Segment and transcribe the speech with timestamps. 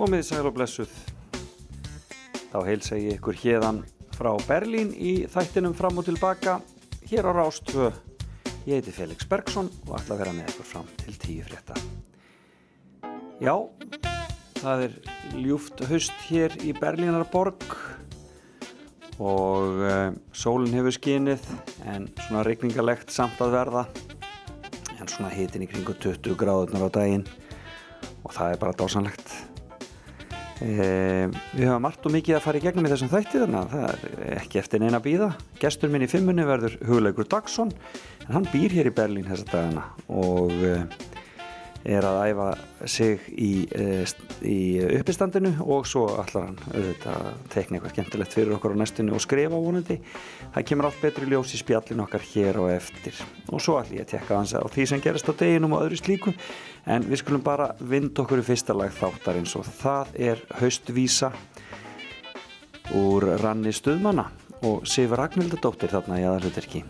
[0.00, 0.92] Komið sæl og blessuð.
[2.48, 3.82] Þá heilsa ég ykkur hérðan
[4.16, 6.54] frá Berlín í þættinum fram og tilbaka
[7.10, 7.90] hér á Rástvö.
[8.64, 11.76] Ég heiti Felix Bergsson og ætla að vera með ykkur fram til tíu frétta.
[13.44, 13.52] Já,
[14.62, 14.96] það er
[15.36, 17.68] ljúft höst hér í Berlínarborg
[19.20, 21.44] og uh, sólinn hefur skinið
[21.84, 23.84] en svona regningalegt samt að verða
[24.96, 27.28] en svona hitin í kringu 20 gráðunar á daginn
[28.24, 29.29] og það er bara dásanlegt Eh,
[30.60, 34.08] við höfum margt og mikið að fara í gegnum í þessum þætti þannig að það
[34.26, 35.30] er ekki eftir neina bíða.
[35.60, 37.72] Gestur minn í fimmunni verður hugleikur Dagsson
[38.26, 40.84] en hann býr hér í Berlín þessa dagana og eh,
[41.84, 42.48] er að æfa
[42.88, 44.04] sig í, eh,
[44.44, 44.58] í
[45.00, 49.24] uppistandinu og svo allar hann auðvitað að tekna eitthvað skemmtilegt fyrir okkur á næstunni og
[49.24, 50.00] skrifa vonandi.
[50.54, 53.14] Það kemur allt betur í ljós í spjallin okkar hér og eftir.
[53.48, 56.00] Og svo ætlum ég að tekka hans á því sem gerist á deginum og öðru
[56.00, 56.34] slíku.
[56.86, 61.32] En við skulum bara vind okkur í fyrsta lag þáttarins og það er haustvísa
[62.92, 64.28] úr ranni stuðmanna
[64.66, 66.84] og Sifur Ragnhildadóttir þarna í aðalhutirki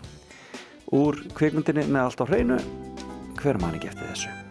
[0.97, 2.61] úr kvikmyndinni með allt á hreinu
[3.39, 4.50] hver mann ekki eftir þessu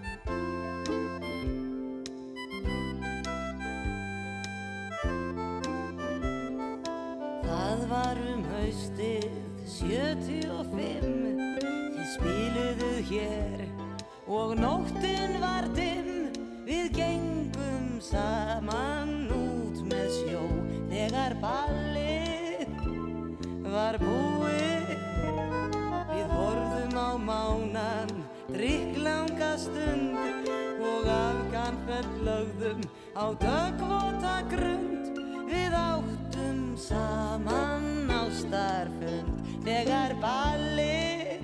[32.26, 32.80] lögðum
[33.16, 35.18] á dögvota grund.
[35.50, 41.42] Við áttum saman á starfund þegar ballið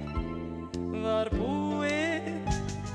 [1.02, 2.28] var búið.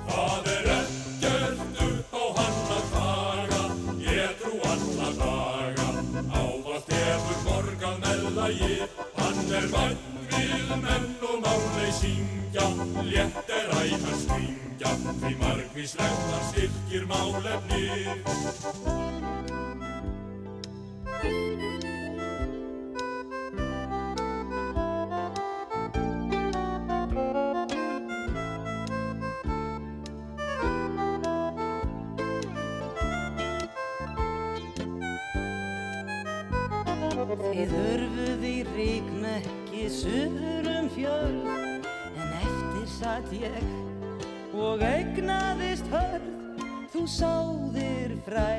[0.07, 3.61] Það er ekkert upp á hann að taga,
[4.07, 5.87] ég trú alla daga.
[6.31, 10.01] Ávalt hefur borgað meðlagið, hann er vann
[10.31, 12.67] við menn og máli syngja.
[13.11, 18.07] Létt er æðan stingja, því margvíslegt hann styrkir málefnið.
[37.51, 43.90] Þið hörfuð í ríknekki suður um fjörð En eftir satt ég
[44.53, 46.31] og eignaðist hörð
[46.91, 48.49] Þú sáðir fræ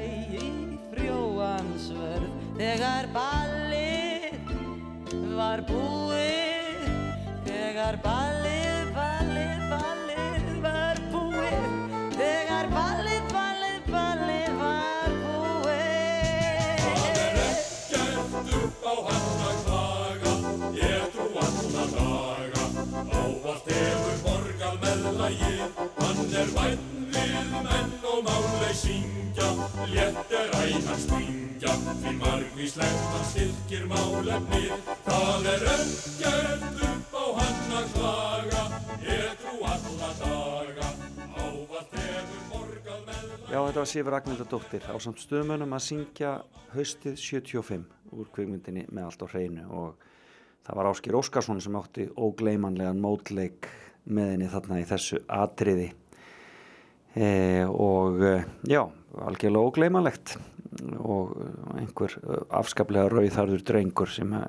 [0.41, 0.47] í
[0.94, 2.30] frjóansvörð.
[2.56, 4.54] Þegar ballið
[5.36, 6.88] var búið
[7.44, 8.41] Þegar ballið,
[43.82, 46.32] var Sifur Ragnhildadóttir á samt stuðmönnum að syngja
[46.70, 49.65] haustið 75 úr kvikmyndinni með allt á hreinu.
[49.75, 50.04] Og
[50.62, 53.66] það var Áskir Óskarsson sem átti ógleymanlegan mótleik
[54.06, 55.88] með henni þarna í þessu atriði.
[57.16, 57.32] E,
[57.66, 58.32] og e,
[58.70, 58.84] já,
[59.26, 60.37] algjörlega ógleymanlegt.
[61.03, 61.34] Og
[61.75, 62.14] einhver
[62.54, 64.47] afskaplega rauðharður drengur sem að,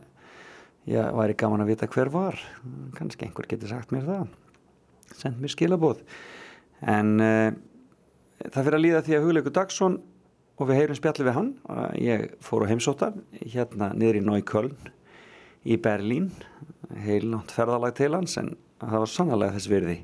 [0.86, 2.38] já, væri gaman að vita hver var.
[3.02, 4.40] Kannski einhver getur sagt mér það.
[5.18, 6.06] Send mér skilabóð
[6.84, 7.36] en e,
[8.52, 10.00] það fyrir að líða því að Hugleikur Dagsson
[10.60, 11.52] og við heyrum spjalli við hann.
[12.02, 14.90] Ég fór á heimsóttan hérna niður í Neukölln
[15.64, 16.32] í Berlín.
[17.04, 19.98] Heilnátt ferðalag til hans en það var sannlega þess virði.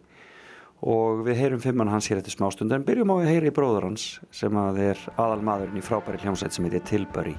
[0.89, 4.13] Og við heyrum fimmann hans hér eftir smástund en byrjum á að heyri bróður hans
[4.31, 7.35] sem að er aðal maðurinn í frábæri hljómsveit sem heitir Tilbury.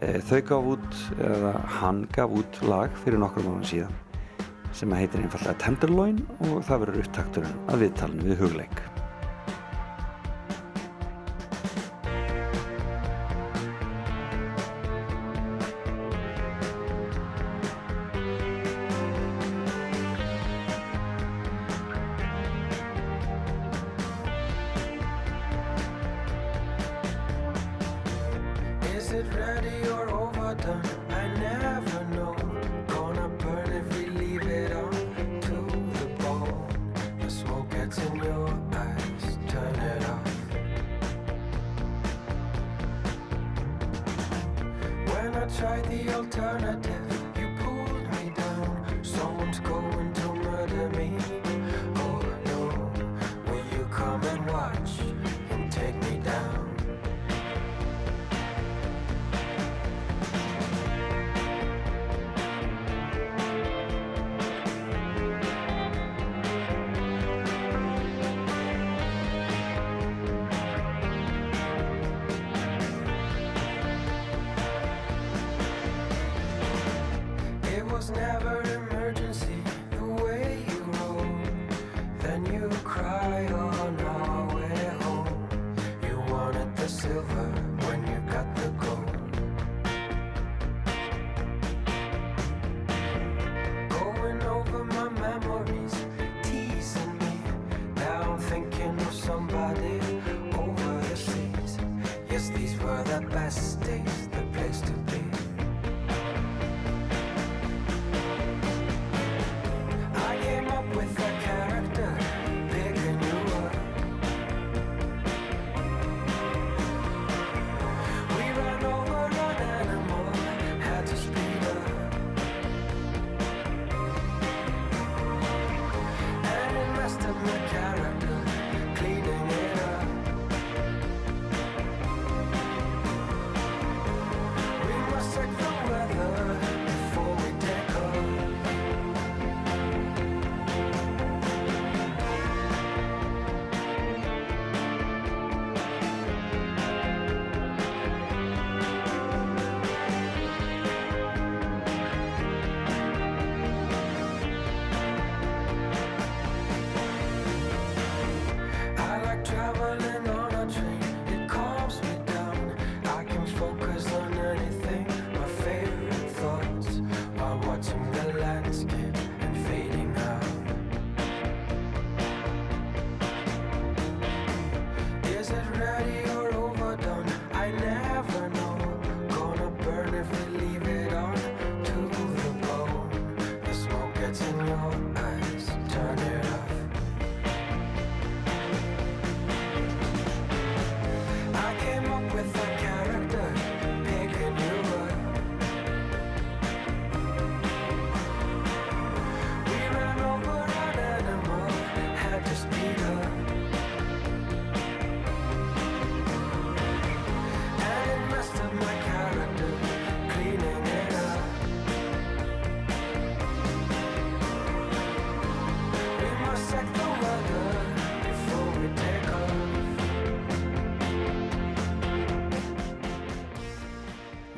[0.00, 4.00] Eh, þau gaf út eða hann gaf út lag fyrir nokkrum ára síðan
[4.74, 6.18] sem heitir einfallega Tenderloin
[6.48, 8.86] og það verður upptakturinn að viðtalinu við hugleik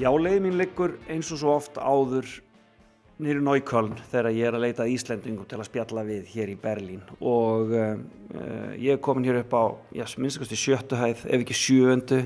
[0.07, 2.29] Já, leið mín liggur eins og svo oft áður
[3.19, 7.01] nýru Nájköln þegar ég er að leita Íslendingum til að spjalla við hér í Berlín.
[7.19, 7.97] Og uh,
[8.79, 9.65] ég er komin hér upp á,
[9.99, 12.21] já, minnstakosti sjöttu hæð, ef ekki sjööndu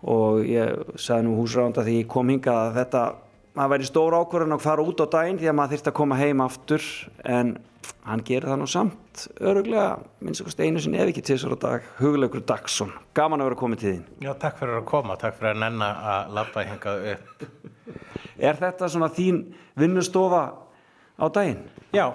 [0.00, 3.04] og ég sagði nú húsránda því ég kom hingað að þetta
[3.58, 6.18] maður væri stór ákvörðun að fara út á daginn því að maður þyrfti að koma
[6.20, 6.84] heim aftur
[7.26, 7.56] en
[8.08, 12.44] hann gerir það nú samt öruglega, minnstakosti einu sinni ef ekki tísar á dag, hugleikur
[12.46, 15.62] Dagsson gaman að vera komið til þín Já, takk fyrir að koma, takk fyrir að
[15.64, 17.44] nenna að labba hingað upp.
[18.38, 19.42] Er þetta svona þín
[19.78, 20.42] vinnustofa
[21.18, 21.64] á daginn?
[21.94, 22.12] Já,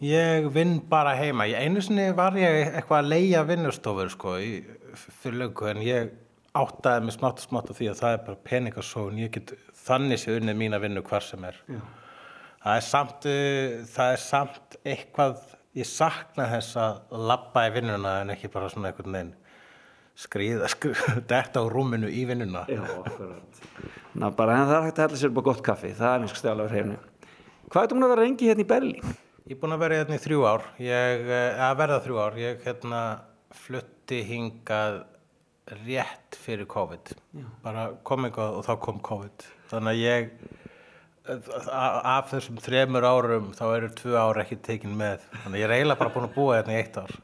[0.00, 1.44] ég vinn bara heima.
[1.50, 4.54] Ég, einu sinni var ég eitthvað að leia vinnustofur sko í,
[5.20, 6.14] fyrir löngu en ég
[6.56, 9.20] áttaði mig smátt og smátt á því að það er bara peningasóun.
[9.20, 9.52] Ég get
[9.90, 11.58] þannig sé unnið mína vinnu hvar sem er.
[11.68, 11.80] Já.
[12.60, 15.44] Það er samt, uh, það er samt eitthvað,
[15.78, 19.36] ég sakna þess að labba í vinnuna en ekki bara svona einhvern veginn
[20.20, 22.66] skrýða, skrýða, detta á rúminu í vinnuna.
[22.70, 23.62] Já, akkurat.
[24.18, 26.40] Ná, bara en það er hægt að hella sér á gott kaffi, það er mjög
[26.40, 26.98] stjálega hreinu.
[27.70, 29.14] Hvað er þú múin að vera rengi hérna í Berlín?
[29.46, 32.36] Ég er búinn að vera hérna í þrjú ár, ég, eh, að verða þrjú ár,
[32.40, 33.00] ég hérna
[33.60, 35.00] flutti hingað
[35.84, 37.14] rétt fyrir COVID,
[37.62, 39.46] bara kom eitthvað og þá kom COVID.
[39.70, 40.32] Þannig að ég,
[41.30, 45.24] af þessum þremur árum, þá eru tvö ár ekki tekin með.
[45.44, 47.16] Þannig að ég er eiginlega bara búinn að búa hérna í eitt ár.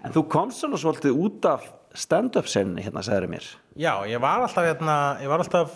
[0.00, 1.66] En þú komst svona svolítið út af
[1.98, 3.48] stand-up senni hérna, segður mér.
[3.78, 5.74] Já, ég var alltaf hérna, ég var alltaf,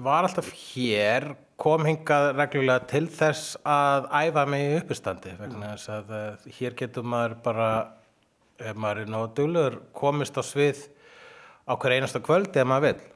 [0.00, 5.90] var alltaf hér, kom hingað reglulega til þess að æfa mig í uppistandi vegna þess
[5.92, 7.68] að uh, hér getur maður bara,
[8.60, 10.86] ef maður er náðu duglegur, komist á svið
[11.68, 13.08] á hver einasta kvöldi ef maður vill.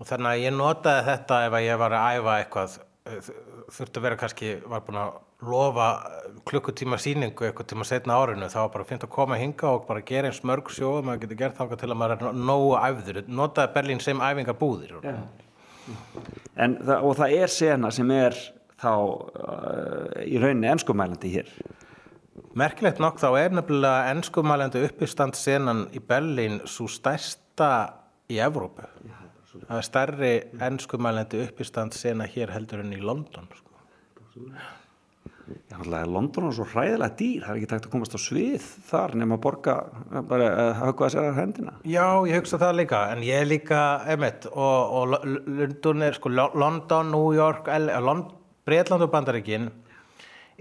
[0.00, 2.76] Og þannig að ég notaði þetta ef að ég var að æfa eitthvað,
[3.06, 3.32] eh,
[3.76, 5.18] þurfti að vera kannski, var búin að
[5.50, 9.74] lofa eh, klukkutíma sýningu eitthvað tíma setna árinu, þá var bara fint að koma hinga
[9.74, 12.24] og bara gera eins mörg sjó og maður getur gert þangað til að maður er
[12.26, 13.20] nó- nógu æfður.
[13.28, 14.96] Notaði Berlín sem æfingarbúðir.
[15.04, 15.14] Já.
[16.56, 18.36] en það, og það er sena sem er
[18.80, 21.48] þá uh, í rauninni enskumælandi hér
[22.58, 27.70] Merkilegt nokk þá er nefnilega ennskumælandi uppistand senan í Berlín svo stærsta
[28.30, 28.86] í Evrópu.
[29.50, 33.48] Það er stærri ennskumælandi uppistand sena hér heldur en í London.
[33.56, 34.46] Sko.
[35.50, 38.20] Já, náttúrulega er London er svo hræðilega dýr það er ekki takt að komast á
[38.22, 39.74] svið þar nema að borga,
[40.30, 43.80] bara að höfka að sér að hendina Já, ég hugsa það líka, en ég líka,
[44.14, 49.66] emitt, og, og London er, sko, Lo- London, New York, Breitland og Bandaríkin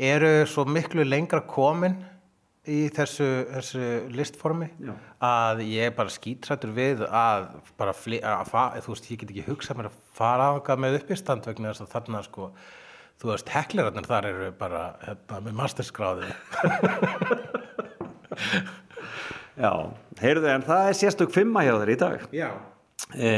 [0.10, 2.00] eru svo miklu lengra komin
[2.68, 4.92] í þessu, þessu listformi Já.
[5.24, 7.48] að ég er bara skítrættur við að
[7.80, 10.98] bara, fli, að, fa- þú veist, ég get ekki hugsað mér að fara ángað með
[11.00, 12.50] uppistand vegna þess að þarna, sko,
[13.22, 16.30] þú veist, heklerarnir þar eru bara, hérna, með masterskráði.
[19.60, 19.72] Já,
[20.22, 22.50] heyrðu en það er sérstök fimma hjá þér í dag Já.
[23.12, 23.32] e,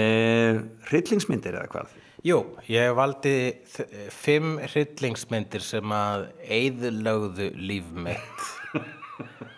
[0.92, 2.36] Hryllingsmyndir eða hvað Jú,
[2.70, 3.32] ég valdi
[4.14, 8.44] fimm hryllingsmyndir sem að eyðlögðu líf mitt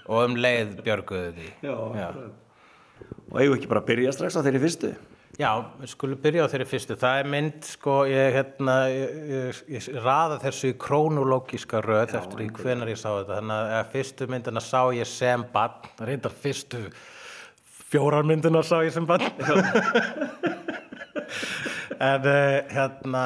[0.07, 1.49] og um leið björguðu því.
[1.65, 2.07] Já, Já.
[3.33, 4.93] Og eigum við ekki bara að byrja strax á þeirri fyrstu
[5.41, 6.95] Já, við skulum byrja á þeirri fyrstu.
[7.01, 12.43] Það er mynd, sko, ég, hérna, ég, ég, ég raða þessu í krónulógiska röð eftir
[12.45, 13.39] í hvenar ég sá þetta.
[13.39, 16.83] Þannig að fyrstu myndina sá ég sem bann, reyndar fyrstu
[17.89, 19.25] fjórar myndina sá ég sem bann.
[22.11, 23.25] en uh, hérna,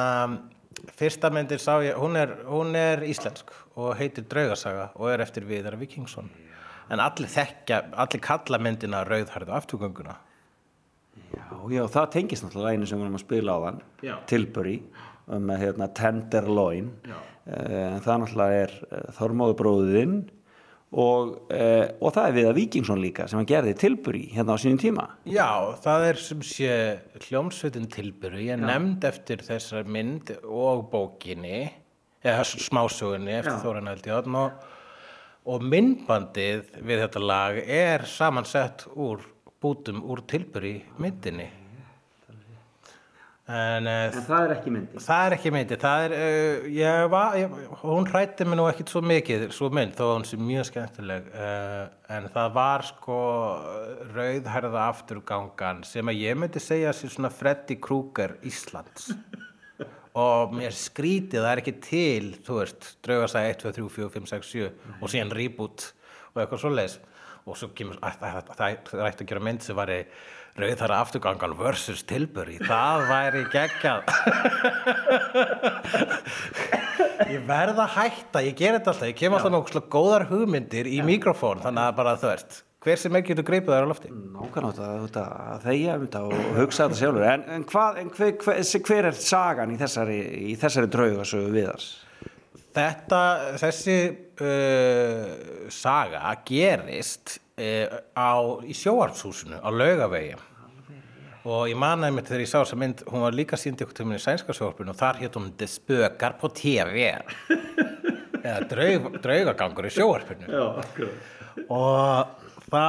[0.98, 5.46] fyrsta myndin sá ég, hún er, hún er íslensk og heitir Draugasaga og er eftir
[5.48, 6.30] Viðar Víkingsson.
[6.88, 10.16] En allir þekkja, allir kalla myndina Rauðhærðu afturgönguna.
[11.28, 13.82] Já, já, það tengist náttúrulega einu sem við erum að spila á þann.
[14.30, 14.76] Tilbury
[15.28, 16.94] með hérna Tenderloin
[17.48, 20.16] Eh, en það náttúrulega er uh, Þormóður bróðinn
[20.88, 24.80] og, uh, og það er Viðar Víkingsson líka sem hann gerði Tilbury hérna á sínum
[24.80, 25.04] tíma.
[25.28, 26.72] Já, það er sem sé
[27.26, 31.66] hljómsveitin tilbyrju, ég nefnd eftir þessar mynd og bókinni,
[32.24, 34.66] eða smásögunni eftir Þóran Eldjárn og,
[35.48, 39.26] og myndbandið við þetta lag er samansett úr
[39.60, 41.50] bútum úr tilbyrju myndinni.
[43.48, 47.06] En uh, En það er ekki myndi það er ekki myndið, það er, uh, ég
[47.14, 50.40] var, ég, hún hrætti mig nú ekkit svo mikið, svo mynd, þó að hún sé
[50.42, 51.78] mjög skemmtileg, uh,
[52.12, 53.18] en það var sko
[54.12, 59.14] rauðherða afturgangan sem að ég myndi segja sér svona Freddy Krueger Íslands
[60.18, 64.32] og mér skrítið, það er ekki til, þú veist, draugasæði 1, 2, 3, 4, 5,
[64.34, 65.92] 6, 7 og síðan reboot
[66.34, 67.00] og eitthvað svo leis
[67.48, 68.20] og svo kemur, að,
[68.58, 68.74] það,
[69.08, 70.02] ætti að gera mynd sem væri
[70.58, 74.00] rauðherra afturgangan versus Tilbury, það væri geggjað.
[77.28, 81.02] Ég verð að hætta, ég ger þetta alltaf, ég kem alltaf með góðar hugmyndir í
[81.04, 84.10] mikrofón, þannig að bara þú veist, hver sem ekki getur greipið þær á lofti.
[84.12, 87.26] Nákvæmlega að, að, að þegja um þetta og hugsa þetta sjálfur.
[87.32, 90.20] En, en, hvað, en hver, hver, hver er sagan í þessari,
[90.52, 91.90] í þessari draugasögu viðars?
[92.78, 93.20] Þetta,
[93.58, 93.98] þessi
[94.44, 100.38] uh, saga gerist á, í sjóarpshúsinu á laugavegi.
[101.48, 104.18] Og ég mannaði mér þegar ég sá þessa mynd, hún var líka sínd ykkur tíminn
[104.18, 107.08] í sænska sjóarpinu og þar hétt hún spökar på TV
[108.48, 110.66] eða draug, draugagangur í sjóarpinu Já,
[111.72, 112.84] og þá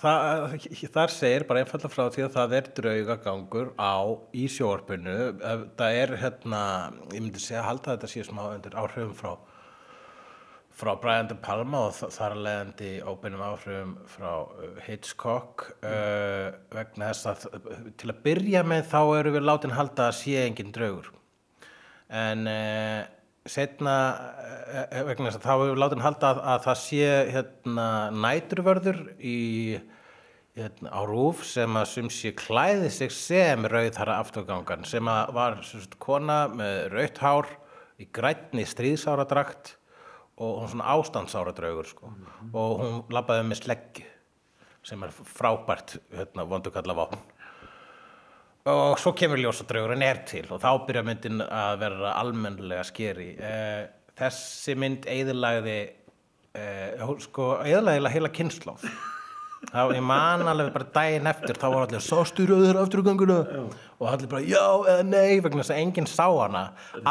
[0.00, 0.56] það,
[0.94, 3.96] þar segir bara einfalda frá því að það er draugagangur á
[4.34, 5.16] í sjóarpinu
[5.78, 6.62] það er hérna
[7.12, 9.34] ég myndi segja að halda þetta smá undir áhrifum frá
[10.74, 16.50] frá Brian De Palma og þa- þar að leiðandi óbeinum áhrifum frá uh, Hitchcock uh,
[16.74, 20.34] vegna þess að uh, til að byrja með þá eru við látin halda að sé
[20.48, 21.12] engin draugur.
[22.10, 23.04] En uh,
[23.46, 27.86] setna uh, vegna þess að þá hefur við látin halda að, að það sé hérna,
[28.26, 29.38] næturvörður í
[30.58, 35.56] hérna, á rúf sem að sem sé klæði sig sem rauðhara afturgangan sem að var
[35.66, 37.48] sagt, kona með rautt hár
[38.02, 39.76] í grænni stríðsáradrakt
[40.36, 42.10] og hún svona ástandsáradraugur sko.
[42.52, 44.10] og hún labbaði með sleggju
[44.84, 47.20] sem er frábært hérna, vondukalla vopn.
[48.68, 53.30] Og svo kemur ljósadraugurinn er til og þá byrja myndin að vera almennlega skeri.
[53.36, 53.86] Eh,
[54.16, 55.78] þessi mynd eðilagði
[56.56, 58.86] eh, sko, eðilagði heila kynnslóð
[59.70, 63.38] þá ég man alveg bara daginn eftir þá var allir sástu rauður afturganguna?
[64.00, 66.64] Og allir bara já eða nei vegna þess að enginn sá hana.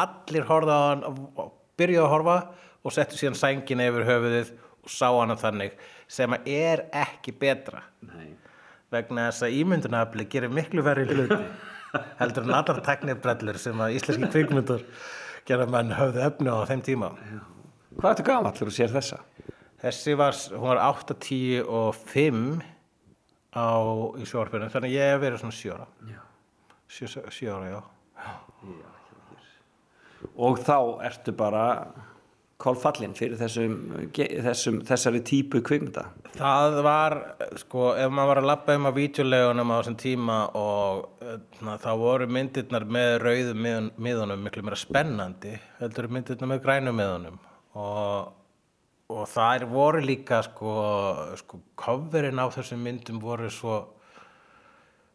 [0.03, 2.37] Allir horfði á hann og byrjuðu að horfa
[2.83, 5.75] og settu síðan sængina yfir höfuðið og sá hana þannig
[6.11, 7.85] sem að er ekki betra.
[8.05, 8.33] Nei.
[8.93, 11.39] vegna þess að ímyndunafli gerir miklu verri hluti
[12.19, 14.83] heldur en allar teknibrellur sem að íslenski kvikmyndur
[15.47, 17.09] gera menn höfðu efni á þeim tíma.
[17.97, 19.19] Hvað ertu gamall þegar þú sér þessa?
[19.83, 22.39] þessi var, hún var 8, 10 og 5
[23.53, 23.67] á,
[24.19, 25.87] í sjórfinu þannig að ég hef verið svona 7 ára.
[26.93, 27.81] 7 ára, já.
[30.39, 31.65] Og þá ertu bara
[32.63, 33.73] kolfallin fyrir þessum,
[34.15, 36.05] þessum þessari típu kvikmynda?
[36.37, 37.15] Það var,
[37.61, 41.25] sko, ef maður var að labba um á vídeolegunum á þessum tíma og
[41.61, 46.97] na, þá voru myndirnar með rauðum miðun- miðunum miklu meira spennandi heldur myndirnar með grænum
[47.01, 47.41] miðunum.
[47.73, 48.31] Og,
[49.13, 50.73] og þær voru líka, sko,
[51.43, 53.81] sko, coverin á þessum myndum voru svo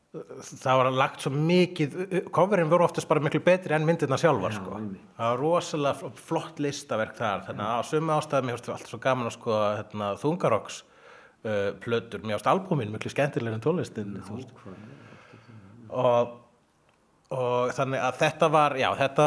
[0.09, 1.97] það var lagt svo mikið
[2.33, 4.79] coverin voru oftast bara miklu betri enn myndirnar sjálfar sko.
[5.19, 8.93] það var rosalega fl- flott listaverk þar þannig að á sömu ástæðum mér finnst alltaf
[8.95, 10.81] svo gaman að sko hérna, þungaroks
[11.45, 14.17] uh, plötur, mér finnst albúmin miklu skemmtilegri en tónlistin
[15.89, 16.37] og
[17.29, 19.25] og þannig að þetta var já, þetta,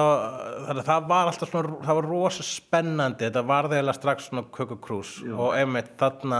[0.65, 3.27] þannig að það var alltaf svona það var rosa spennandi.
[3.27, 6.39] Þetta var þeirlega strax svona kökukrús og einmitt þarna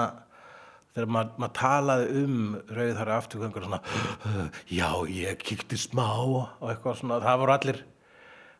[0.92, 2.38] þegar maður, maður talaði um
[2.72, 3.82] rauðhæra afturgöngur svona
[4.68, 7.84] já, ég kíkti smá og eitthvað svona, það voru allir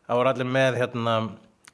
[0.06, 1.16] það voru allir með hérna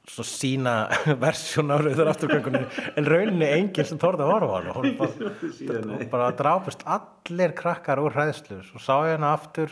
[0.09, 0.73] svo sína
[1.23, 2.63] versjón af rauðhæra afturgöngunni
[2.97, 4.75] en rauninni enginn sem þorði að horfa á hana.
[4.77, 8.61] Hún bara, bara drápist allir krakkar úr hræðslu.
[8.67, 9.71] Svo sá ég hana aftur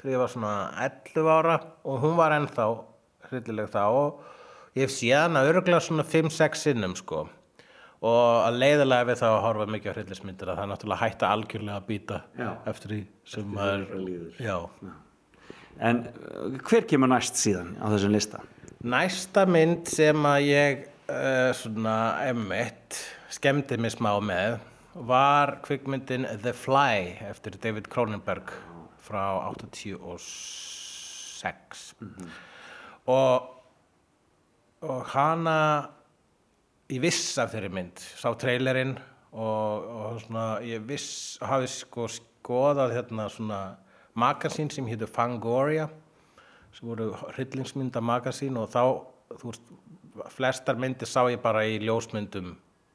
[0.00, 0.54] þegar ég var svona
[0.86, 2.68] 11 ára og hún var ennþá
[3.30, 4.22] hryllileg þá og
[4.76, 7.26] ég hef séð hana örgulega svona 5-6 sinnum sko
[8.02, 11.26] og að leiðilega við þá að horfa mikið á hryllismyndir að það er náttúrulega hætta
[11.30, 12.50] algjörlega að býta Já.
[12.72, 13.02] eftir því
[13.34, 14.32] sem maður að líður.
[15.90, 16.14] en uh,
[16.66, 18.38] hver kemur næst síðan á þessum lista?
[18.82, 22.98] næsta mynd sem að ég uh, svona emmitt
[23.32, 24.58] skemmdi mig smá með
[24.92, 28.50] var kvikmyndin The Fly eftir David Cronenberg
[29.02, 31.94] frá 86
[33.06, 33.48] og
[34.82, 35.86] og hana
[36.92, 38.02] ég viss af þeirri mynd.
[38.20, 38.96] Sá trailerinn
[39.32, 43.60] og, og svona, ég viss hafi sko skoðað hérna svona
[44.18, 45.88] magasín sem hétu Fangoria
[46.72, 48.82] sem voru hryllingsmynda magasín og þá,
[49.38, 49.72] þú veist,
[50.32, 52.52] flestar myndir sá ég bara í ljósmyndum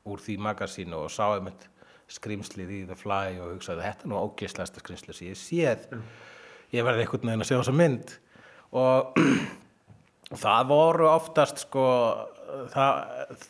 [0.07, 1.67] úr því magasínu og sá ég mynd
[2.13, 5.87] skrýmslið í The Fly og hugsaði þetta er nú ógeðslegasta skrýmslið sem ég séð.
[6.71, 8.13] Ég verði einhvern veginn að sjá þessa mynd.
[8.77, 9.19] Og
[10.43, 11.87] það voru oftast sko
[12.71, 13.47] það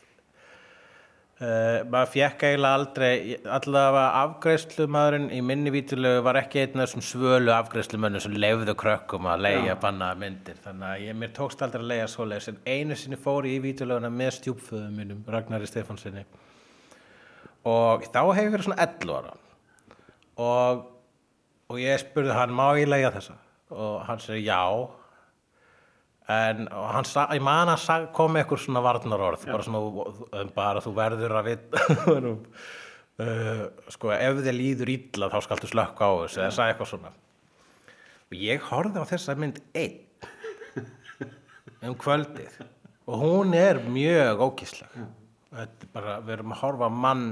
[1.38, 3.10] Uh, maður fekk eiginlega aldrei
[3.54, 9.28] allavega afgreiðslumaðurinn í minni vítulegu var ekki einn af þessum svölu afgreiðslumönnum sem leifðu krökkum
[9.30, 10.58] að leigja bannaða myndir.
[10.64, 13.64] Þannig að ég, mér tókst aldrei að leigja svoleiðis en einu sinni fór ég í
[13.68, 16.26] vítuleguna með stjúpföðum mínum Ragnari Stefánsinni
[17.68, 19.38] og þá hefur verið svona 11 ára.
[20.42, 20.84] Og,
[21.70, 23.38] og ég spurði hann má ég leigja þessa?
[23.78, 24.64] Og hann segi já
[26.28, 29.80] en hann sa, ég man að sa- kom með eitthvað svona varnarorð bara svona,
[30.42, 31.84] um, bara þú verður að vita
[33.24, 33.64] uh,
[33.94, 37.14] sko, ef þið líður illa þá skaltu slökka á þessu eða sagði eitthvað svona.
[38.28, 40.04] Og ég horfði á þessa mynd einn
[41.88, 42.58] um kvöldið.
[43.08, 44.42] Og hún er mjög
[45.64, 47.24] er bara, við erum að horfa mann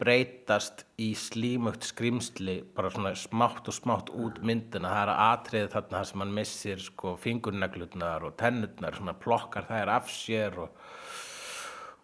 [0.00, 4.92] breytast í slímugt skrimsli bara svona smátt og smátt út myndina.
[4.92, 9.94] Það er atriðið þarna þar sem hann missir sko fingurneglutnar og tennutnar svona plokkar þær
[9.96, 10.86] af sér og,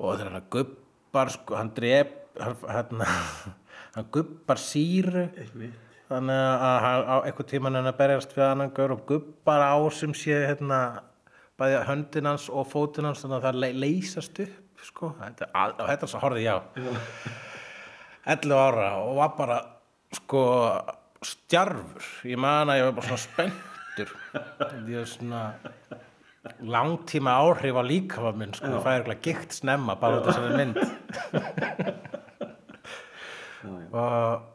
[0.00, 3.05] og þegar hann gubbar sko, hann drep hann,
[3.94, 5.28] hann, gubbar síru.
[6.09, 10.16] Þannig að á einhvern tímann hann að berjast við annan gaur og gubbar á sem
[10.16, 10.83] sé hérna
[11.61, 15.74] bæði höndin hans og fótinn hans þannig að það le leysast upp sko, þetta, að,
[15.78, 17.51] og þetta svo horfði ég á
[18.26, 19.58] 11 ára og var bara
[20.14, 20.42] sko
[21.22, 22.04] stjarfur.
[22.28, 24.11] Ég man að ég var bara svona spenntur.
[24.88, 25.42] Ég var svona
[26.62, 30.54] langtíma áhrif á líkafa minn sko, ég fæði eitthvað gikt snemma bara út af þessari
[30.58, 30.76] mynd.
[33.92, 34.52] Og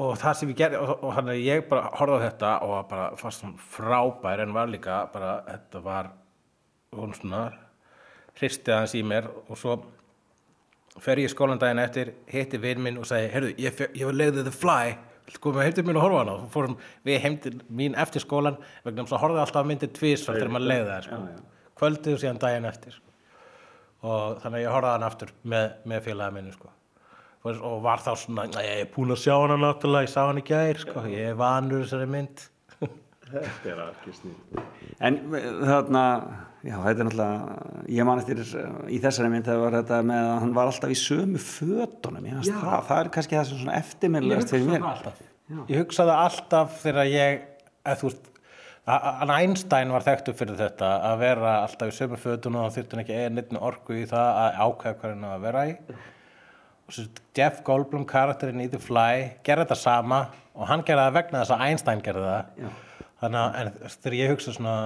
[0.00, 2.86] og það sem ég gerði og, og hann ég bara horfði á þetta og var
[2.88, 6.08] bara fast svona frábær en var líka bara þetta var
[6.96, 7.42] hún svona
[8.38, 9.76] hristið hans í mér og svo
[11.00, 14.18] fer ég í skólan daginn eftir hitti vinn minn og segi, heyrðu, ég, ég var
[14.18, 14.98] leiðið The Fly
[15.32, 16.76] með heimtir mín og horfa hana og fórum
[17.06, 20.68] við heimtir mín eftir skólan vegna þess að horfði alltaf á myndir tvisvar þegar maður
[20.68, 21.20] leiði það sko.
[21.80, 23.12] kvöldið og síðan daginn eftir sko.
[24.02, 26.72] og þannig að ég horfði á hana aftur með, með félagið minni sko.
[27.52, 30.40] og var þá svona, "Nei, ég er búin að sjá hana náttúrulega, ég sá hana
[30.40, 31.00] í gær sko.
[31.06, 32.48] ég er vanur þessari mynd
[35.02, 36.02] En uh, þarna,
[36.62, 40.26] já, þetta er náttúrulega, ég man eftir uh, í þessari mynd þegar var þetta með
[40.32, 43.62] að hann var alltaf í sömu fötunum, ég veist það, það er kannski það sem
[43.62, 44.90] svona eftirminnilegast fyrir mér.
[44.92, 45.24] alltaf.
[45.68, 47.48] Ég hugsaði alltaf þegar ég
[47.82, 48.28] að þú veist
[48.82, 52.98] að að Einstein var þekktu fyrir þetta að vera alltaf í sömu fötun og þurfti
[53.02, 55.74] ekki eða neitt orku í það að ákveða hvað hann á að vera í.
[56.82, 57.04] Og svo
[57.38, 61.54] Jeff Goldblum karakterinn í The Fly gerði þetta sama og hann gerði það vegna þess
[61.54, 62.72] að Einstein gerði það
[63.22, 64.76] þannig að þegar ég hugsa svona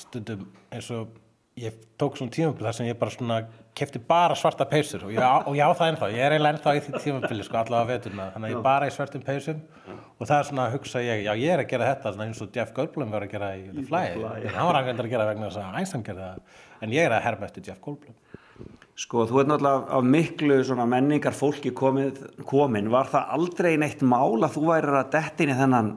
[0.00, 1.18] stundum eins og
[1.60, 3.36] ég tók svona tímabil þar sem ég bara svona
[3.76, 6.80] kefti bara svarta peysur og og ég á það ennþá, ég er eiginlega ennþá í
[6.86, 9.60] því tímabili sko allavega veturna, þannig að ég bara í svartum peysum
[9.92, 12.40] og það er svona að hugsa ég, já ég er að gera þetta svona eins
[12.40, 15.28] og Jeff Goldblum var að gera í The Fly, en hann var að að gera
[15.28, 18.16] vegna þess að Einstein gerði það, en ég er að herma eftir Jeff Goldblum.
[19.02, 24.04] Sko, þú ert náttúrulega af miklu svona menningar fólki komið, komin, var það aldrei neitt
[24.04, 25.88] mál að þú værir að detti inn í þennan,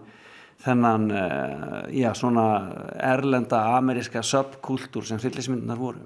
[0.63, 2.45] þennan, uh, já, svona
[3.03, 6.05] erlenda ameríska subkultúr sem hryllismyndunar voru?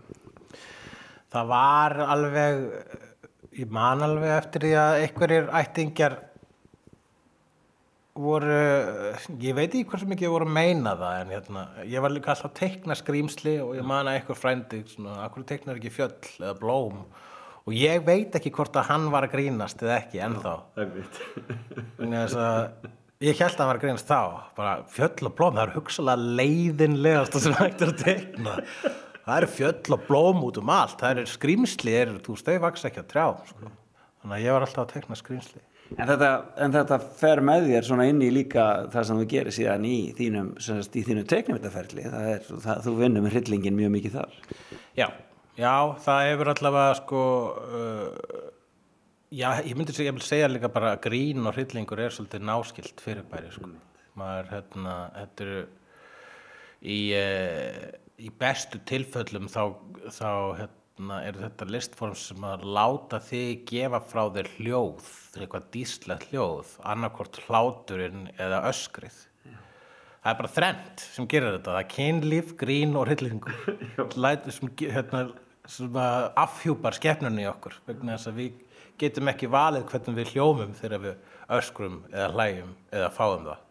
[1.29, 2.65] Það var alveg,
[3.59, 6.17] ég man alveg eftir því að einhverjir ættingjar
[8.19, 8.59] voru,
[9.39, 12.57] ég veit ekki hversu mikið voru meina það en hérna, ég var líka alltaf að
[12.59, 17.03] teikna skrýmsli og ég man að einhver frændi, svona, akkur teiknar ekki fjöll eða blóm
[17.69, 20.55] og ég veit ekki hvort að hann var að grínast eða ekki ennþá.
[21.99, 22.89] Vegna þess að
[23.23, 24.19] ég held að hann var að grínast þá,
[24.55, 28.53] bara fjöll og blóm, það er hugsalega leiðinlegast sem hægt er að teikna.
[29.25, 32.63] Það eru fjöll og blóm út um allt, það eru skrýmsli, er, þú veist, þau
[32.63, 33.71] vaks ekki að trjá, sko.
[34.19, 35.62] Þannig að ég var alltaf að teikna skrýmsli.
[35.97, 36.29] En þetta,
[36.63, 39.97] en þetta fer með þér svona inn í líka það sem þú gerir síðan í
[40.17, 44.17] þínum, sem sagt, í þínu teiknumitaferli, það er, það, þú vinnur með hryllingin mjög mikið
[44.19, 44.36] þar.
[44.99, 45.08] Já,
[45.58, 45.73] já,
[46.05, 48.48] það hefur allavega sko uh,
[49.31, 53.03] já, ég myndi segja, ég segja líka bara að grín og hryllingur er svolítið náskilt
[53.03, 53.71] fyrirbæri sko.
[54.19, 55.59] maður, hérna, þetta eru
[56.81, 57.85] í, uh,
[58.19, 59.63] í bestu tilföllum þá,
[60.11, 66.29] þá hérna, er þetta listform sem að láta þig gefa frá þér hljóð, eitthvað díslegt
[66.33, 69.25] hljóð, annarkvort hláturinn eða öskrið.
[70.19, 71.71] Það er bara þrennt sem gerir þetta.
[71.71, 73.53] Það er kynlíf, grín og hryllingur.
[74.25, 75.21] Lætur sem, hérna,
[75.63, 77.77] sem afhjúpar skepnunni í okkur.
[77.87, 78.57] Vegna þess að við
[78.99, 81.15] getum ekki valið hvernig við hljómum þegar við
[81.59, 83.65] öskrum eða hlæjum eða fáum það.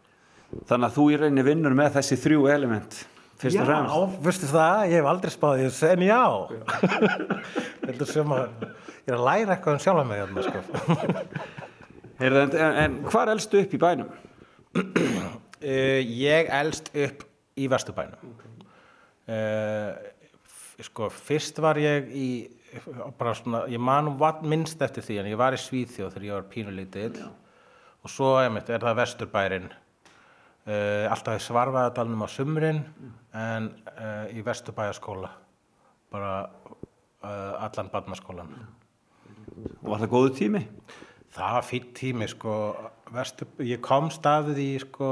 [0.69, 2.97] Þannig að þú í rauninni vinnur með þessi þrjú element,
[3.39, 3.93] fyrst og fremst.
[3.93, 6.23] Já, veistu það, ég hef aldrei spáðið þessu, en já.
[7.85, 10.59] Þetta sem að ég er að læra eitthvað um sjálfa mig hérna, sko.
[12.19, 14.09] Heyrðu, en, en, hvar elstu upp í bænum?
[14.75, 17.23] Uh, ég elst upp
[17.59, 18.33] í Vesturbænum
[19.29, 19.93] uh,
[20.45, 22.27] f- sko, fyrst var ég í
[23.19, 24.11] bara svona, ég man
[24.43, 27.21] minnst eftir því en ég var í Svíþjóð þegar ég var pínulítill
[27.99, 32.83] og svo einmitt, er það Vesturbærin uh, alltaf í Svarfaðadalnum á sumrin
[33.35, 35.31] en uh, í Vesturbæjaskóla
[36.13, 38.53] bara uh, allan barnaskólan
[39.59, 40.61] Og var það góðu tími?
[41.33, 42.53] Það var fýtt tími sko,
[43.13, 45.09] vestur, ég kom staðið í sko,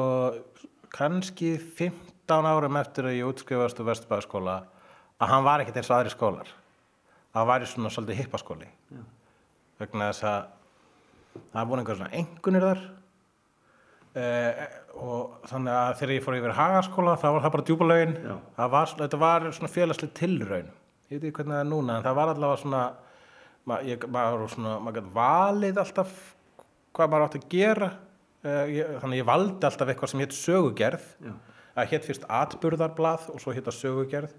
[0.93, 4.57] kannski 15 árum eftir að ég útskrifast úr Vesturbæðaskóla
[5.17, 6.49] að hann var ekkert eins og aðri skólar.
[7.37, 8.67] Það var í svona svolítið hippaskóli.
[9.77, 10.45] Vegna þess að
[11.53, 12.79] það voru einhver svona engunir þar.
[14.17, 14.61] Eh,
[14.97, 17.65] og þannig að þegar ég fór yfir hagaskóla þá var það bara
[18.89, 20.71] svona- þetta var svona félagslega tilraun.
[21.11, 22.81] Ég veit ekki hvernig það er núna en það var allavega svona
[23.67, 26.15] ma, maður, svona, maður gæti valið alltaf
[26.97, 27.91] hvað maður átti að gera.
[28.47, 31.05] Uh, ég, þannig ég valdi alltaf eitthvað sem hétt sögugerð.
[31.77, 34.33] Það hétt fyrst atburðarblað og svo hétt að sögugerð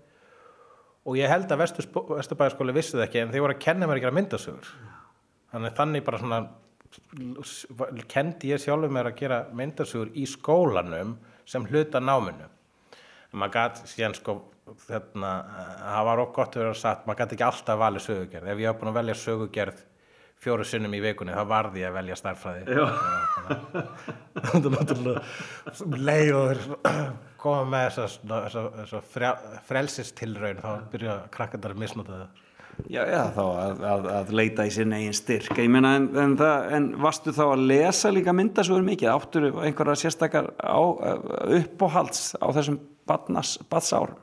[1.09, 4.05] og ég held að Vesturbæðaskóli vissi það ekki en þeir voru að kenna mér að
[4.05, 4.71] gera myndasögur.
[5.53, 6.41] Þannig þannig bara svona
[8.13, 11.17] kendi ég sjálfur mér að gera myndasögur í skólanum
[11.49, 12.49] sem hluta náminu.
[13.33, 14.37] Maður gæti síðan sko
[14.69, 18.53] eh, það var okkur gott að vera satt maður gæti ekki alltaf valið sögugerð.
[18.53, 19.83] Ef ég var búin að velja sögugerð
[20.43, 22.85] fjóru sinnum í vikunni þá varði ég að velja starffræði Já.
[24.51, 29.33] þetta náttúrulega leið og þeir koma með þessa frjá,
[29.69, 32.45] frelsistilraun þá byrja krakkandar að misnota það
[32.87, 35.51] Já, já, þá að, að, að leita í sinni eigin styrk.
[35.59, 39.11] Ég meina, en, en, það, en varstu þá að lesa líka myndasögur mikið?
[39.11, 40.79] Áttur einhverja sérstakar á,
[41.59, 44.23] uppáhalds á þessum badnas, badsárum?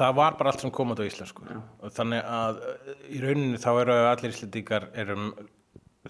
[0.00, 1.46] Það var bara allt sem kom út á íslensku.
[1.80, 5.32] Og þannig að uh, í rauninni þá eru allir íslendingar erum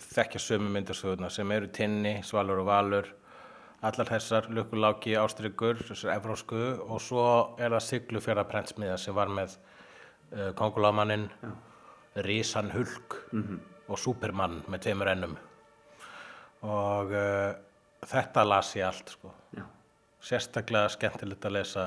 [0.00, 3.08] þekkja sömu myndasögurna sem eru Tinni, Svalur og Valur
[3.86, 7.24] allar þessar Lukkuláki, Ástryggur þessar evrósku og svo
[7.58, 11.28] er það Siglufjara prentsmiða sem var með uh, Kongulámaninn
[12.26, 13.16] Rísan Hulk
[13.90, 15.36] og Superman með tveimur ennum.
[16.66, 17.50] Og uh,
[18.10, 19.32] þetta las ég allt sko.
[20.20, 21.86] Sérstaklega skemmtilegt að lesa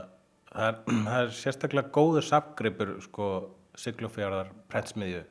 [0.53, 3.29] það er, það er sérstaklega góður sapgripur sko
[3.83, 5.23] siglufjörðar prentsmiðju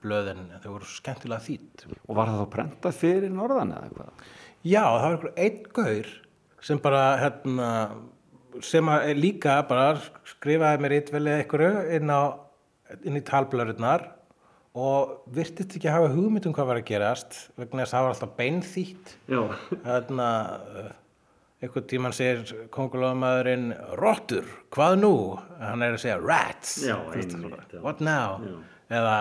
[0.00, 4.24] blöðin, þau voru skemmtilega þýtt Og var það þá prentað fyrir norðan eða hvað?
[4.64, 6.08] já, það var einhver einn gaur
[6.64, 7.68] sem bara hérna
[8.66, 9.92] sem að líka bara
[10.28, 12.22] skrifaði mér eitthvað einhverju inn á
[13.06, 14.08] inn í talblöðurnar
[14.80, 18.14] og virtist ekki hafa hugmynd um hvað var að gerast vegna þess að það var
[18.14, 19.12] alltaf beinþýtt.
[19.86, 20.28] Hérna
[21.60, 23.70] einhvern tímann segir kongulóðamaðurinn
[24.00, 25.12] Rottur, hvað nú?
[25.60, 27.80] Hann er að segja Rats Já, einmitt, já.
[27.84, 28.40] What now?
[28.90, 29.16] Eða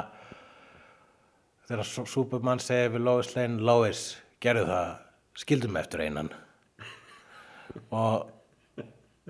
[1.70, 4.04] þegar Superman segir við Lois Lane Lois,
[4.44, 4.94] gerðu það
[5.40, 6.32] skildum eftir einan
[7.94, 8.30] og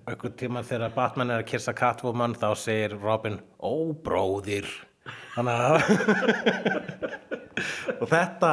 [0.05, 4.69] einhvern tímann þegar Batman er að kissa Catwoman þá segir Robin Ó, bróðir
[5.33, 5.75] Þannig að
[8.01, 8.51] og þetta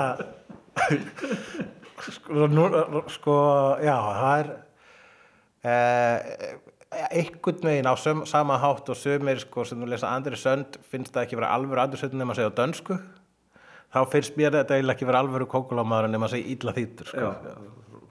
[2.04, 2.68] sko, nú,
[3.12, 3.36] sko
[3.82, 4.50] já, það er
[5.66, 6.54] eh,
[7.10, 11.14] einhvern veginn á söm, sama hátt og sömur sko, sem þú lesa Andri Sönd finnst
[11.14, 12.98] það ekki vera alvöru Andri Sönd nema að segja á dönsku
[13.96, 17.34] þá finnst mér þetta eiginlega ekki vera alvöru kókulámaður nema að segja illa þýttur sko.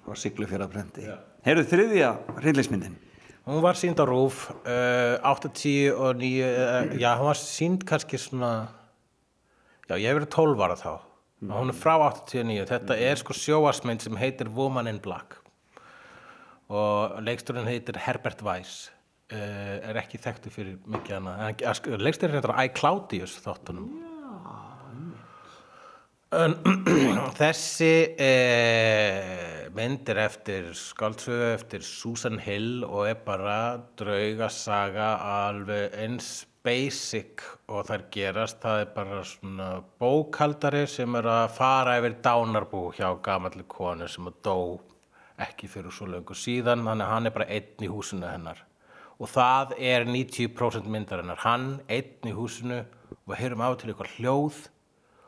[0.06, 1.08] Var siglu fyrir að brendi.
[1.45, 2.98] Heyrðu þriðja hryllismyndin.
[3.45, 8.17] hún var sínd á rúf uh, 80 og 9 uh, já, hún var sínd kannski
[8.17, 8.67] svona
[9.86, 10.91] já, ég hef verið 12 ára þá
[11.51, 15.38] hún er frá 89 þetta er sko sjóasmynd sem heitir Woman in Black.
[16.71, 18.89] Og leiksturinn heitir Herbert Weiss.
[19.25, 23.88] Uh, er ekki þekktu fyrir mikið hana en leiksturinn heitir I Claudius þáttunum.
[26.36, 26.55] En,
[27.39, 33.58] þessi eh, mynd er eftir skáldsögu eftir Susan Hill og er bara
[33.99, 35.13] draugasaga
[35.47, 36.31] alveg eins
[36.65, 39.69] basic og þær gerast það er bara svona
[40.01, 44.58] bókaldari sem er að fara yfir dánarbú hjá gamalli konu sem að dó
[45.45, 48.62] ekki fyrir svo löngu síðan þannig að hann er bara einn í húsinu hennar.
[49.15, 51.39] Og það er 90% myndarinnar.
[51.43, 54.63] Hann einn í húsinu og við heyrum á til eitthvað hljóð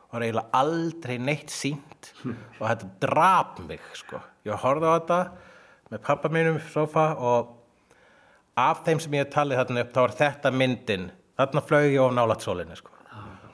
[0.07, 2.11] og það er eiginlega aldrei neitt sínt
[2.59, 4.21] og þetta drap mig sko.
[4.47, 5.19] ég horfði á þetta
[5.91, 7.53] með pappa mínum í sofa og
[8.57, 12.07] af þeim sem ég talið þarna upp þá er þetta myndin þarna flög ég á
[12.17, 12.93] nálat sólinni sko.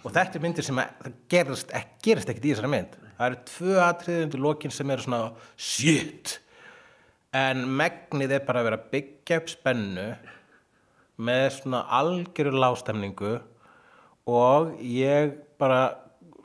[0.03, 3.27] og þetta er myndir sem að, það gerist, ek, gerist ekkert í þessari mynd það
[3.27, 5.21] eru tvö atriðundur lokin sem eru svona
[5.55, 6.37] shit
[7.33, 10.07] en megnið er bara að vera byggja upp spennu
[11.23, 13.33] með svona algjöru lágstemningu
[14.29, 15.95] og ég bara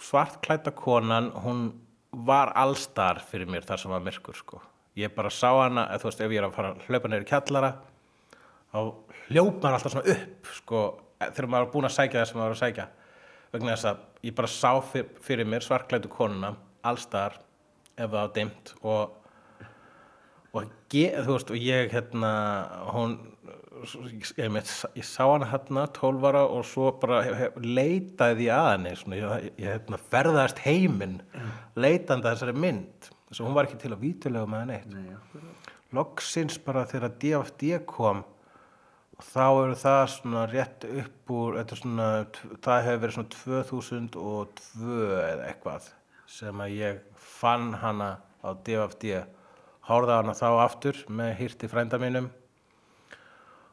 [0.03, 1.69] svartklæta konan hún
[2.13, 4.61] var allstar fyrir mér þar sem var myrkur sko.
[4.97, 7.29] ég bara sá hana, eða þú veist ef ég er að fara að hlaupa neyri
[7.29, 7.73] kjallara
[8.73, 8.79] þá
[9.29, 10.83] hljóp maður alltaf svona upp sko,
[11.21, 12.89] þegar maður var búin að sækja það sem maður var að sækja.
[13.53, 16.53] Vegna þess að ég bara sá fyr, fyrir mér svartklætu konuna
[16.87, 17.39] allstar
[17.99, 19.17] ef það var dimmt og
[20.57, 22.31] og ge, veist, og ég hérna,
[22.95, 23.19] hún
[23.85, 28.71] ég, ég, ég sá hana hérna 12 ára og svo bara hef, hef, leitaði að
[28.73, 31.21] henni svona, ég, ég hérna, ferðaðist heiminn
[31.79, 33.11] leitandi að þessari mynd.
[33.29, 35.69] Þess að hún var ekki til að vítulega með henni eitt.
[35.97, 38.25] Loksins bara þegar DFD kom
[39.19, 42.09] og þá eru það svona rétt upp úr þetta svona,
[42.63, 44.99] það hefur verið svona 2002
[45.33, 45.89] eða eitthvað
[46.29, 47.01] sem að ég
[47.39, 48.11] fann hana
[48.45, 49.17] á DFD
[49.89, 52.29] hórði á hana þá aftur með hýrti frænda mínum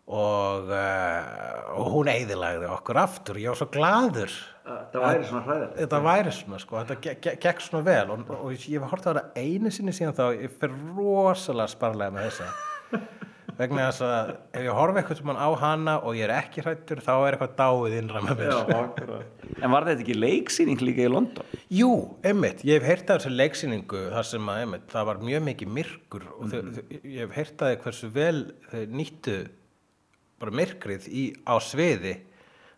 [0.05, 4.33] og, uh, og hún eiðilagði okkur aftur, ég var svo gladur
[4.65, 5.75] Það væri svona hræðilegt.
[5.81, 9.09] þetta væri svona sko, þetta ge- ge- gekk svona vel og, og ég hef hortið
[9.09, 12.47] á hana einu sinni síðan þá ég fer rosalega sparlega með þessa
[13.57, 17.01] vegna þess að ef ég horfi eitthvað sem á hana og ég er ekki hrættur
[17.05, 19.23] þá er eitthvað dáið innra með mér.
[19.61, 21.55] En var þetta ekki leiksýning líka í London?
[21.71, 21.91] Jú,
[22.25, 25.73] einmitt, ég hef heyrt af þessu leiksýningu þar sem að einmitt, það var mjög mikið
[25.79, 29.37] myrkur og þau, þau, ég hef heyrt af því hversu vel þau nýttu
[30.43, 32.15] bara myrkrið í, á sviði.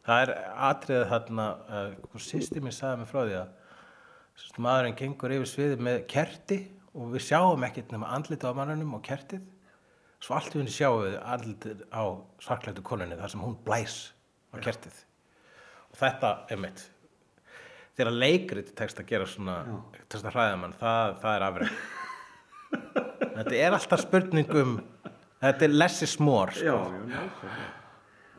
[0.07, 0.33] Það er
[0.69, 5.77] atriðið þarna uh, hvað sýsti mér sagði mig frá því að maðurinn gengur yfir sviði
[5.83, 6.59] með kerti
[6.97, 9.41] og við sjáum ekkert nema andlita á mannunum og kertið
[10.23, 12.03] svo allt í henni sjáum við andlitið á
[12.43, 13.97] svarklættu konunni þar sem hún blæs
[14.53, 15.01] á kertið.
[15.91, 16.87] Og þetta, einmitt
[17.97, 19.55] þegar leikrit tekst að gera svona
[20.05, 21.71] tekst að hræða mann, það, það er afreg
[23.37, 24.75] þetta er alltaf spurning um
[25.41, 26.77] þetta er less is more sko.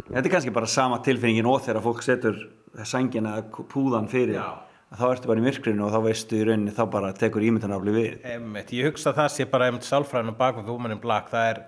[0.09, 2.39] Þetta er kannski bara sama tilfinningin og þegar fólk setur
[2.87, 3.35] sængina
[3.69, 4.39] púðan fyrir.
[4.39, 4.68] Já.
[4.93, 8.15] Þá ertu bara í myrkrinu og þá veistu í rauninni þá bara tekur ímyndanafli við.
[8.25, 11.51] Einmitt, ég hugsa að það sé bara einmitt sálfræðin og bakvið Woman in Black, það
[11.53, 11.61] er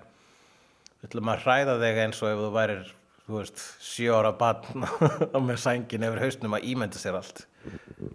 [1.01, 2.89] við ætlum að hræða þig eins og ef þú værir
[3.31, 4.85] þú veist, sjö ára barn
[5.35, 7.45] á með sængin yfir hausnum að ímynda sér allt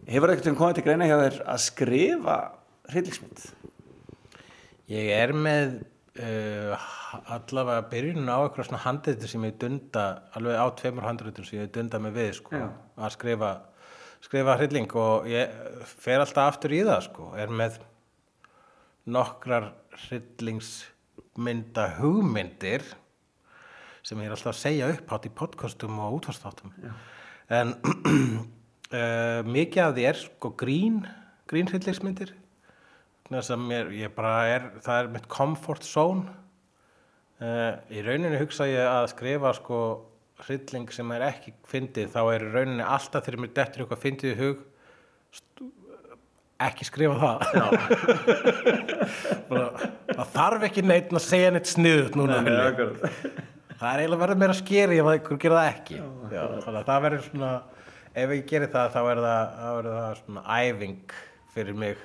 [0.07, 2.37] Hefur eitthvað um komið til greina hjá þér að skrifa
[2.91, 3.45] hryllingsmynd?
[4.91, 5.77] Ég er með
[6.23, 6.89] uh,
[7.35, 10.05] allavega byrjunum á eitthvað svona handritur sem ég dunda
[10.39, 12.63] alveg á tveimur handritur sem ég dunda mig við sko,
[12.99, 13.53] að skrifa
[14.25, 15.53] skrifa hrylling og ég
[15.87, 17.81] fer alltaf aftur í það sko, er með
[19.07, 19.71] nokkrar
[20.07, 22.87] hryllingsmynda hugmyndir
[24.07, 26.75] sem ég er alltaf að segja upp átt í podcastum og útvarstáttum
[27.53, 31.05] en uh, mikið af því er sko grín
[31.51, 32.35] grín hryllingsmyndir.
[33.31, 36.31] Að mér, ég bara er, það er mitt comfort zone.
[37.37, 39.81] Uh, í rauninni hugsa ég að skrifa sko
[40.45, 44.33] hrylling sem er ekki fyndið, þá er í rauninni alltaf þegar mér dettur eitthvað fyndið
[44.33, 44.65] í hug,
[46.67, 47.39] ekki skrifa það.
[49.51, 49.67] bara,
[50.13, 52.41] það þarf ekki neitt að segja neitt sniðut núna.
[52.47, 53.33] Villi.
[53.77, 55.97] Það er eiginlega verið meira skeri ef einhver gerir það ekki.
[56.33, 57.51] Já, að það verður svona,
[58.17, 61.17] ef ég gerir það þá er það, er það svona æfing
[61.57, 62.05] fyrir mig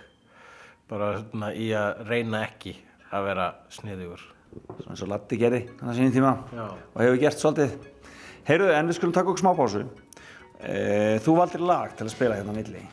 [0.91, 2.75] bara svona í að reyna ekki
[3.11, 4.27] að vera sniðugur.
[4.51, 6.65] svona eins og Latti gerði þannig að sínum tíma Já.
[6.67, 7.90] og hefur gert svolítið
[8.47, 9.85] heyrðu, en við skulum taka okkur smá pásu.
[10.61, 12.83] E, þú valdir lag til að spila hérna á milli.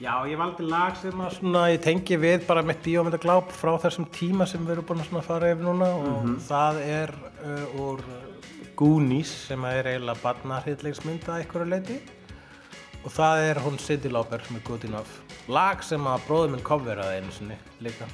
[0.00, 4.06] Já, ég valdi lag sem að svona ég tengi við bara mitt bíómyndagláp frá þessum
[4.08, 7.12] tíma sem við erum búin að fara yfir núna og það er
[7.44, 8.00] uh, úr
[8.80, 11.98] Goonies sem er eiginlega barnahryllingsmynda að einhverju leiti
[13.04, 15.20] og það er hún Cindy Lauper með Good Enough.
[15.52, 18.08] Lag sem að bróður minn coveraði einu sinni líka.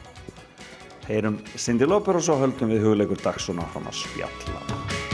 [1.06, 5.05] Heyrum Cindy Lauper og svo höldum við hugleikur Dagsson áfram að spjalla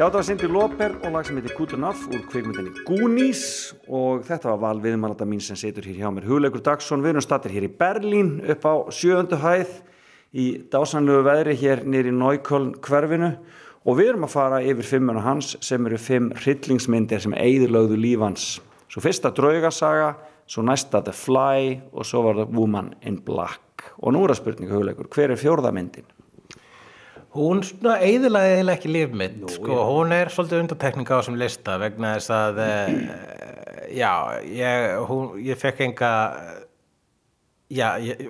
[0.00, 3.40] Já, það var Cindy Lauper og lag sem heitir Good Enough úr kvikmyndinni Goonies
[3.84, 6.24] og þetta var val viðmælanda mín sem situr hér hjá mér.
[6.24, 9.74] Hugleikur Dagsson, við erum stattir hér í Berlín upp á sjööndu hæð
[10.32, 13.28] í dásanlegu veðri hér nýri Nájköln hverfinu
[13.84, 18.46] og við erum að fara yfir fimmuna hans sem eru fimm hryllingsmyndir sem eigðurlögðu lífans
[18.88, 20.14] svo fyrsta draugasaga,
[20.48, 23.92] svo næsta The Fly og svo var það Woman in Black.
[24.00, 26.08] Og nú er það spurning Hugleikur, hver er fjórða myndin?
[27.30, 31.76] Hún svona eiðilaði eiginlega ekki líf mitt, sko, hún er svolítið undartekning á þessum lista
[31.78, 34.14] vegna þess að, uh, já,
[34.50, 36.10] ég, hún, ég fekk enga,
[37.70, 38.24] já, ég,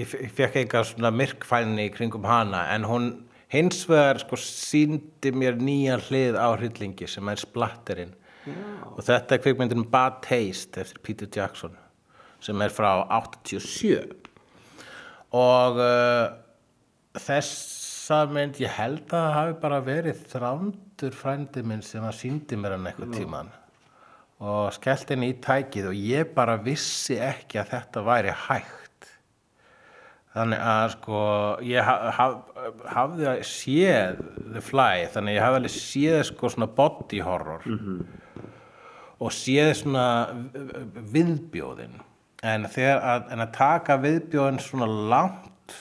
[0.00, 3.06] ég fekk enga svona myrkfælni kringum hana, en hún
[3.54, 8.16] hins vegar, sko, síndi mér nýja hlið á hryllingi sem er splatterinn.
[8.90, 11.78] Og þetta er kvikmyndin Bad Taste eftir Peter Jackson,
[12.42, 14.24] sem er frá 87
[15.34, 16.34] og uh,
[17.16, 17.73] þessa
[18.34, 22.76] mynd ég held að það hafi bara verið þrándur frændi minn sem að síndi mér
[22.76, 23.52] hann eitthvað tíman
[24.44, 28.80] og skellt henni í tækið og ég bara vissi ekki að þetta væri hægt.
[30.34, 31.20] Þannig að sko
[31.62, 32.34] ég ha haf,
[32.90, 34.18] hafði séð
[34.50, 37.68] The Fly þannig að ég hafði alveg séð sko svona body horror
[39.22, 40.06] og séð svona
[41.14, 42.00] viðbjóðin.
[42.44, 45.76] En, þegar að, en að taka viðbjóðin svona langt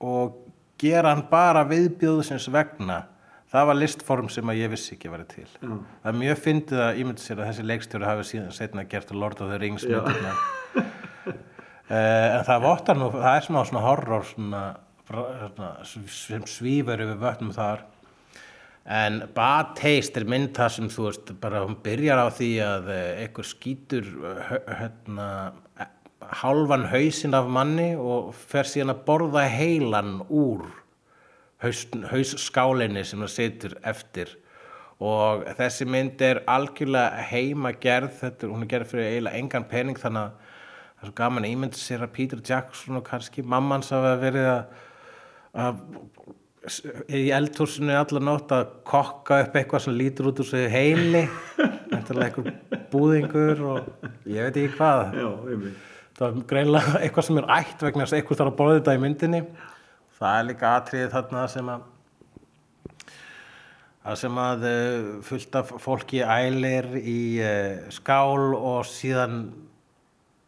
[0.00, 0.45] og
[0.80, 3.04] gera hann bara viðbjóðsins vegna.
[3.52, 6.80] Það var listform sem að ég vissi ekki að vera til það er mjög fyndið
[6.82, 10.32] að ímynda sér að þessi leikstjóri hafi síðan setna gert Lord of the Rings myndina.
[11.86, 14.62] Uh, en það vottar nú, það er smá svona horror svona,
[15.06, 17.84] svona, sem svífur yfir vötnum þar.
[18.86, 22.90] En Bad Taste er mynd það sem þú veist, bara hún byrjar á því að
[22.94, 24.50] eh, einhver skýtur eh,
[24.80, 25.28] hérna
[26.40, 30.64] hálfan hausinn af manni og fer síðan að borða heilan úr
[31.62, 34.34] haus, hausskálinni sem það setur eftir.
[34.96, 40.00] Og þessi mynd er algjörlega heima gerð, þetta, hún er gerð fyrir eiginlega engan pening
[40.00, 40.52] þannig að
[40.96, 44.48] það er svo gaman að ímynda sér að Peter Jackson og kannski mammans hafa verið
[44.54, 44.78] að,
[45.66, 45.82] að
[47.12, 51.26] í eldhúsinu allar nótt að kokka upp eitthvað sem lítur út úr sig heili
[51.60, 52.48] eitthvað
[52.90, 55.20] búðingur og ég veit ekki hvað.
[55.20, 55.84] Já, einmitt.
[56.16, 58.96] Það er greinlega eitthvað sem er ætt vegna þess að eitthvað þarf að borða þetta
[58.96, 59.42] í myndinni.
[60.16, 61.84] Það er líka atriðið þarna sem að
[64.06, 69.40] það sem að uh, fullt af fólki ælir í uh, skál og síðan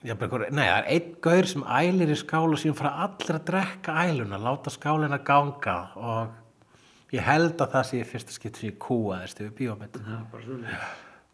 [0.06, 3.40] já, einhver, nei, það er einn gaur sem ælir í skál og síðan fara allir
[3.40, 8.60] að drekka æluna, láta skálina ganga og ég held að það sé í fyrsta skipt
[8.60, 10.00] sem ég kúaðist yfir bíómynd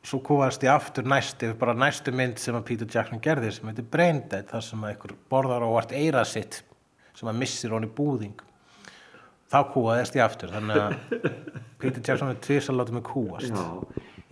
[0.04, 3.68] svo kúaðist ég aftur næst yfir bara næstu mynd sem að Peter Jackson gerði sem
[3.70, 6.62] heitir Braindead þar sem að einhver borðar og vart eira sitt
[7.16, 8.40] sem að missir honi búðing
[9.52, 10.96] þá kúaðist ég aftur þannig að
[11.80, 13.68] Peter Jackson er tvís að láta mig kúast Já,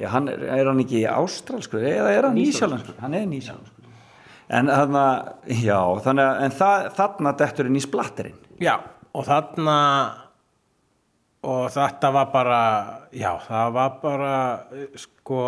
[0.02, 2.98] já hann er, er hann ekki ástralskur eða er hann nýsjálanskur?
[3.00, 3.82] Hann er nýsjálanskur.
[4.52, 5.04] En þarna,
[5.48, 8.40] já, þannig að en það, þarna detturinn í splatterinn.
[8.60, 8.74] Já,
[9.16, 9.76] og þarna
[11.42, 12.64] og þetta var bara
[13.14, 14.34] já, það var bara
[14.76, 15.40] eh, sko,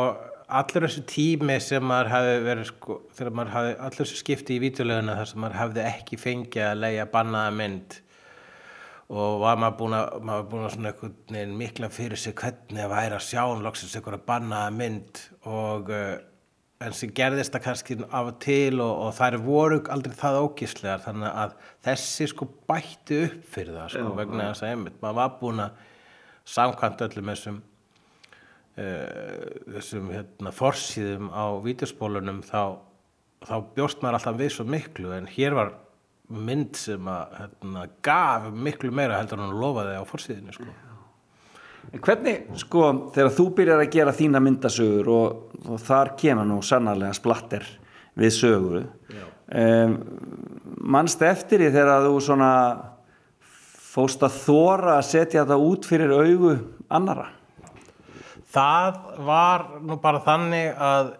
[0.48, 4.62] allur þessi tími sem maður hefði verið sko, þegar maður hefði, allur þessi skipti í
[4.64, 8.00] vídeoleguna þar sem maður hefði ekki fengið að leia bannaða mynd.
[9.14, 12.86] Og var maður búin að, maður búin að svona einhvern veginn mikla fyrir sig hvernig
[12.86, 15.20] að væri að sjá hann loksins einhverja bannaða mynd.
[15.44, 16.14] Og uh,
[16.84, 21.04] en sem gerðist það kannski af og til og, og þær voru aldrei það ógíslegar
[21.04, 21.54] þannig að
[21.86, 25.86] þessi sko bætti upp fyrir það sko, vegna þess að einmitt, maður var búin að
[26.54, 27.60] samkvæmt öllum þessum
[28.78, 32.60] uh, þessum hérna, forsýðum á vídeospólunum þá,
[33.46, 35.74] þá bjóst maður alltaf við svo miklu en hér var
[36.34, 40.70] mynd sem að hérna, gaf miklu meira heldur en hann lofaði á forsýðinu sko.
[41.94, 46.56] En hvernig, sko, þegar þú byrjar að gera þína myndasögur og, og þar kemur nú
[46.66, 47.66] sannarlega splatter
[48.18, 48.80] við sögu,
[49.14, 49.94] um,
[50.90, 52.50] mannst eftir því þegar þú svona
[53.94, 56.54] fóst að þóra að setja þetta út fyrir augu
[56.90, 57.28] annara?
[58.54, 61.12] Það var nú bara þannig að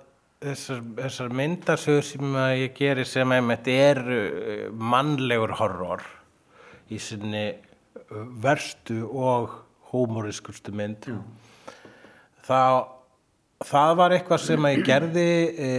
[0.42, 6.02] þessar, þessar myndasögur sem ég geri sem einmitt er uh, mannlegur horror
[6.90, 9.60] í sinni uh, verstu og
[9.94, 11.08] húmoriskustu mynd
[12.44, 12.60] þá
[13.64, 15.70] það var eitthvað sem að ég gerði e,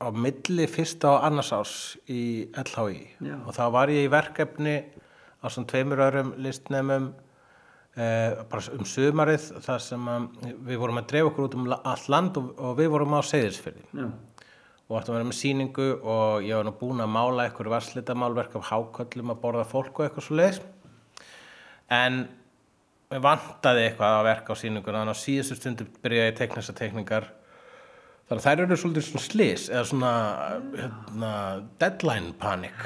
[0.00, 1.74] á milli fyrsta og annars ás
[2.08, 3.36] í LHI Já.
[3.44, 4.76] og þá var ég í verkefni
[5.40, 7.10] á svona tveimur örum listnemum
[7.96, 10.26] eh, bara um sumarið þar sem að
[10.68, 13.86] við vorum að dreifa okkur út um allt land og, og við vorum á Seyðisfyrði
[14.00, 14.08] Já.
[14.88, 18.56] og áttum að vera með sýningu og ég var nú búin að mála eitthvað varslitamálverk
[18.56, 20.62] af háköllum að borða fólk og eitthvað svo leiðis
[21.92, 22.22] en
[23.10, 26.78] vantaði eitthvað að verka á sýninguna þannig á síðustu stundu byrjaði ég að teikna þessar
[26.78, 27.28] teikningar.
[28.30, 30.12] Þannig að þær eru svolítið svona slis eða svona
[30.76, 31.30] hérna,
[31.82, 32.84] deadline panic.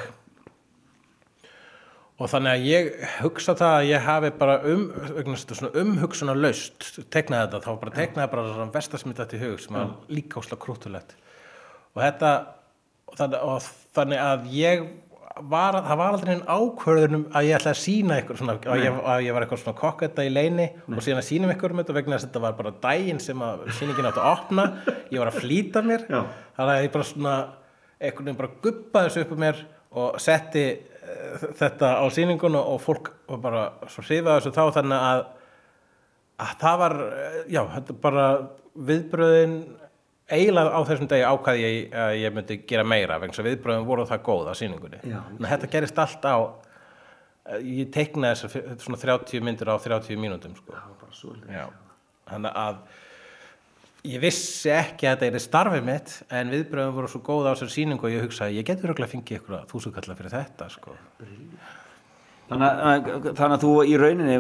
[2.15, 7.49] Og þannig að ég hugsa það að ég hafi bara um, að umhugsuna laust teiknaði
[7.51, 11.17] þetta, þá bara teiknaði bara svona vestasmitt þetta í hug sem var líka óslega krútulegt
[11.95, 12.31] og þetta
[13.15, 14.87] og þannig að ég
[15.35, 18.99] var, það var aldrei einn ákvörðunum að ég ætla að sína ykkur svona, að ég,
[19.11, 21.97] að ég var eitthvað svona kokketta í leini og síðan að sína ykkur um þetta
[21.97, 24.67] vegna þess að þetta var bara daginn sem að sýningin átti að opna.
[25.11, 26.07] Ég var að flýta mér.
[26.07, 26.21] Já.
[26.59, 27.37] þannig að ég bara svona
[27.99, 29.63] einhvern veginn bara guppaði þessu upp um mér
[29.95, 35.07] og setti uh, þetta á sýningun og fólk var bara svo hrifaði þessu þá þannig
[35.11, 35.25] að,
[36.45, 38.27] að það var, eh, já, þetta bara
[38.75, 39.59] viðbröðin
[40.33, 43.89] eiginlega á þessum degi ákvaði ég að ég myndi gera meira vegna þess að viðbröðum
[43.89, 45.19] voru það góð á sýningunni Já.
[45.37, 46.37] en þetta gerist allt á
[47.61, 50.79] ég teiknaði þessar fi- svona 30 myndir á 30 mínútum sko.
[52.31, 52.79] þannig að
[54.05, 57.73] ég vissi ekki að þetta er starfið mitt en viðbröðum voru svo góð á þessar
[57.77, 60.69] sýningu og ég hugsaði, ég getur örugglega að fengið ykkur að þúsund kalla fyrir þetta
[60.73, 60.97] sko.
[62.45, 64.35] Þannig að, þannig að þú í rauninni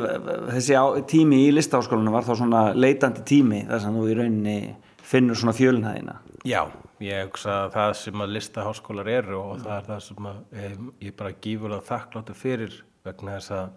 [0.52, 4.56] þessi á, tími í listaháskólanum var þá svona leitandi tími þar sem þú í rauninni
[5.14, 6.60] finnur svona fjölunæðina Já,
[7.00, 10.74] ég hugsa að það sem að listaháskólar eru og það er það sem að ég,
[11.06, 13.72] ég bara gífurlega þakkláttu fyrir vegna þess að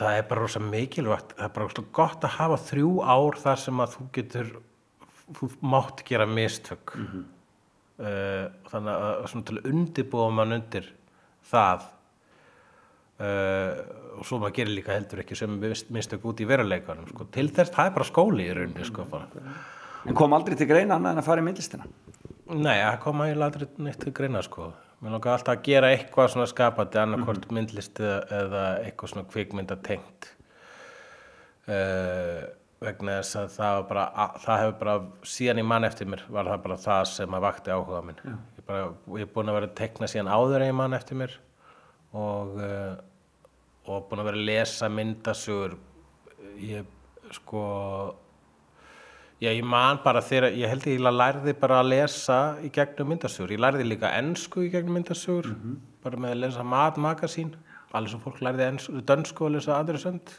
[0.00, 1.34] það er bara rosa mikilvægt.
[1.36, 4.50] Það er bara rosa gott að hafa þrjú ár þar sem að þú getur
[5.36, 6.96] þú mátt gera mistök.
[6.96, 7.28] Mm
[8.00, 10.86] þannig að svona til að undirbúa mann undir
[11.50, 11.88] það
[13.20, 15.58] og svo maður gerir líka heldur ekki sem
[15.92, 17.26] mistök út í veruleikanum sko.
[17.32, 19.06] til þess, það er bara skóli í rauninni sko.
[20.08, 21.88] En kom aldrei til greina annað en að fara í myndlistina
[22.50, 24.72] Nei, það kom aldrei neitt til greina sko.
[25.00, 30.26] Mér langar alltaf að gera eitthvað svona skapandi annarkvort myndlist eða, eða eitthvað svona kvikmyndatengt
[31.70, 32.40] uh,
[32.82, 34.96] vegna þess að það, bara, að, það hefur bara
[35.36, 38.66] síðan í mann eftir mér var það bara það sem að vakti áhuga minn ég,
[38.66, 41.38] bara, ég er búin að vera að tekna síðan áður í mann eftir mér
[42.10, 42.92] og, uh,
[43.90, 45.76] og búin að vera að lesa myndasugur
[46.62, 47.62] ég sko
[49.40, 53.08] Já, ég man bara þegar, ég held ég að lærði bara að lesa í gegnum
[53.08, 53.54] myndasugur.
[53.54, 55.48] Ég lærði líka ensku í gegnum myndasugur,
[56.04, 57.54] bara með að lesa matmagasín.
[57.96, 60.34] Allir sem fólk lærði ensku, dönsku að lesa aðra sönd.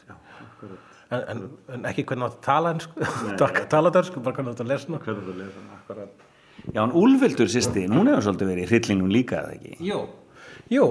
[1.10, 1.42] En, en,
[1.74, 3.10] en ekki hvernig átt að tala ensku,
[3.74, 5.02] tala dönsku, bara hvernig átt að lesa.
[5.02, 6.28] Hvernig þú lesa hana, akkurat
[6.70, 9.76] Já, en Úlfildur sýsti, hún hefur svolítið verið í hryllingnum líka, eða ekki?
[9.82, 9.98] Jú.
[10.70, 10.86] Jú,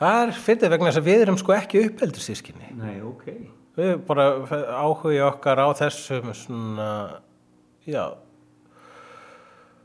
[0.00, 2.70] það er fyrir vegna þess að við erum sko ekki uppeldur sískinni.
[2.78, 3.26] Nei, ok.
[3.74, 4.26] Við erum bara
[4.78, 6.90] áhugi okkar á þessum svona,
[7.88, 8.04] já,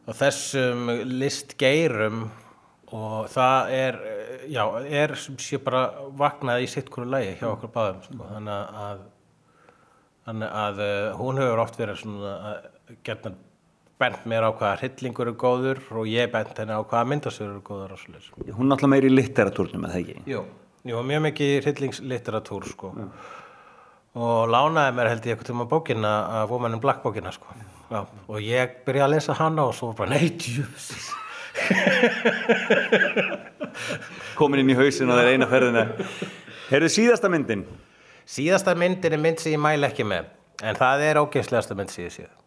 [0.06, 2.28] á þessum listgeirum
[2.90, 4.00] og það er,
[4.50, 5.88] já, er sem sé bara
[6.18, 9.04] vaknað í sitt hverju lægi hjá okkur báðum, sko, þannig að,
[10.26, 13.36] þannig að uh, hún hefur oft verið svona, að gerna
[14.00, 17.64] bent mér á hvaða hryllingur er góður og ég bent henni á hvaða myndasögur er
[17.66, 18.30] góður og svoleiðis.
[18.56, 20.22] Hún er alltaf meiri í litteratúrnum, eða ekki?
[20.30, 20.46] Jú,
[20.88, 22.94] jú mjög mikið hryllingslitteratúr sko.
[24.20, 27.52] og lánaði mér held ég eitthvað tíma bókina að Woman in Black bókina sko.
[27.90, 31.10] Já, og ég byrjaði að lesa hana og svo bara nei, djúfis
[34.38, 35.84] Komin inn í hausin og það er eina ferðina
[36.70, 37.64] Heyrðu síðasta myndin
[38.30, 40.30] síðasta myndin er mynd sem ég mæla ekki með
[40.62, 42.39] en það er ógeðslegasta mynd sem ég séð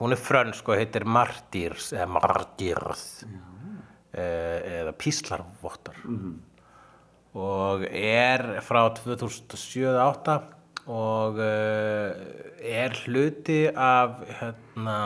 [0.00, 3.04] hún er frönsk og heitir Martyrs eða Martyrs.
[4.10, 6.00] Eh, eða Píslarvottar
[7.38, 10.38] og er frá 2007-2008
[10.90, 12.10] og uh,
[12.58, 14.96] er hluti af hérna,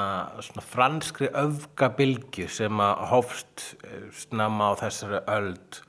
[0.40, 5.80] svona franskri öfgabilgju sem að hófst eh, snemma á þessari öld.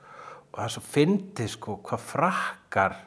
[0.52, 2.98] Og það svo fyndi sko hvað frakkar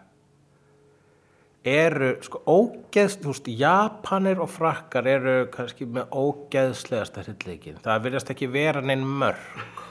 [1.68, 7.80] eru sko ógeðs, þú veist, Japanir og frakkar eru kannski með ógeðslegasta hrylleikin.
[7.84, 9.86] Það virðast ekki vera neinn mörg.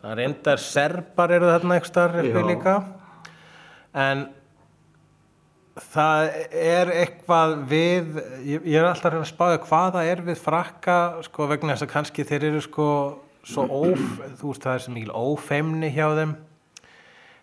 [0.00, 2.40] Það reyndar serbar eru þarna ekki starf Já.
[2.48, 2.76] líka.
[3.92, 4.28] En
[5.90, 8.14] það er eitthvað við,
[8.46, 10.96] ég, ég er alltaf reyna að spáða hvað það er við frakka,
[11.28, 12.88] sko, vegna þess að kannski þeir eru sko
[13.46, 14.00] svo óf,
[14.40, 16.34] þú veist, það er sem mikil ófeimni hjá þeim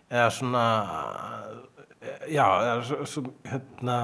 [0.08, 0.66] eða svona
[2.30, 3.98] já, eða svo, svo hérna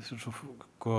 [0.00, 0.32] svo, svo,
[0.78, 0.96] sko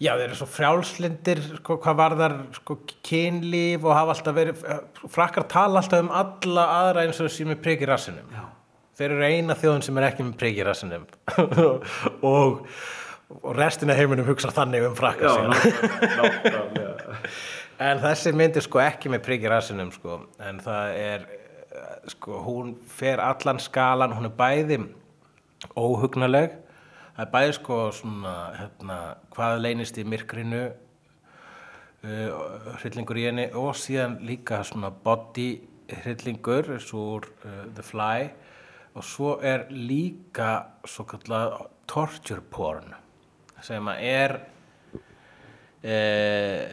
[0.00, 4.64] já, þeir eru svo frjálslindir sko, hvað varðar sko, kynlíf og hafa alltaf verið
[5.12, 8.32] frakkar tala alltaf um alla aðra eins og sem er prigg í rassinum.
[8.32, 8.46] Já.
[9.00, 11.06] þeir eru eina þjóðin sem er ekki með prigg í rassinum.
[12.30, 12.66] Og,
[13.30, 15.54] og restina heiminum hugsa þannig um frakkar síðan.
[17.80, 21.39] En þessi myndir sko ekki með prigg í rassinum sko, en það er, eh,
[22.14, 24.78] sko, hún fer allan skalan, hún er bæði
[25.76, 26.54] óhugnaleg,
[27.16, 29.00] það er bæði sko svona, hérna,
[29.34, 30.62] hvað leynist í myrkrinu,
[32.04, 35.50] uh, hryllingur í henni og síðan líka svona body
[36.02, 38.30] hryllingur, svo úr uh, The Fly.
[38.90, 41.52] Og svo er líka svo kallað
[41.86, 42.90] torture porn
[43.62, 44.34] sem að er
[45.84, 46.64] eh,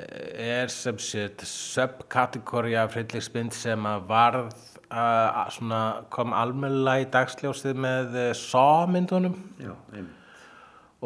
[0.64, 5.80] er sem sétt subkategóri af hryllingsmynd sem að varð að svona
[6.14, 8.28] kom almennilega í dagsljósið með uh,
[9.62, 10.14] Já, einmitt.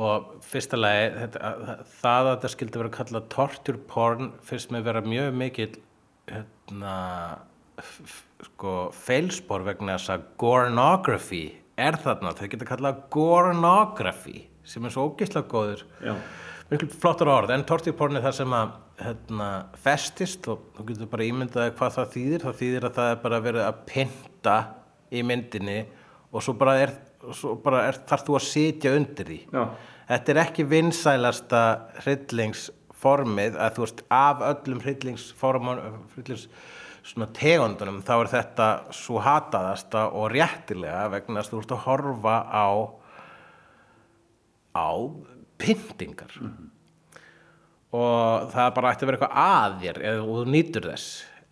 [0.02, 4.86] Og fyrsta lagi þetta, að- það að þetta skildi vera kallað torture porn fyrst með
[4.88, 5.72] vera mjög mikil
[6.32, 6.94] hérna
[8.46, 11.42] sko feilspor vegna þess að gornography
[11.82, 15.84] er þarna, þau geta kallað gornography sem er svo ógeðslega góður.
[16.72, 18.76] Miklu flottur orð en tortíporn er það sem að
[19.06, 19.48] hérna,
[19.84, 22.46] festist og þú getur bara ímyndaði hvað það þýðir.
[22.48, 24.58] Það þýðir að það er bara verið að pynta
[25.12, 25.80] í myndinni
[26.32, 26.94] og svo bara er,
[27.36, 29.40] svo bara er þarf þú að sitja undir því.
[29.52, 29.64] Já.
[30.12, 31.64] þetta er ekki vinsælasta
[32.04, 33.58] hryllingsformið.
[33.58, 35.84] Að þú veist af öllum hryllingsformum
[36.16, 36.48] hryllings
[37.06, 42.36] svona tegundunum þá er þetta svo hataðasta og réttilega vegna að þú ert að horfa
[42.46, 42.68] á
[44.78, 44.92] á
[45.62, 46.38] pyntingar
[47.92, 51.08] og það bara ætti að vera eitthvað að þér eða þú nýtur þess.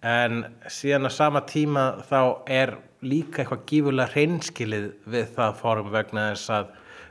[0.09, 0.37] En
[0.71, 6.53] síðan að sama tíma þá er líka eitthvað gífulega hreinskilið við það form vegna þess
[6.55, 6.69] að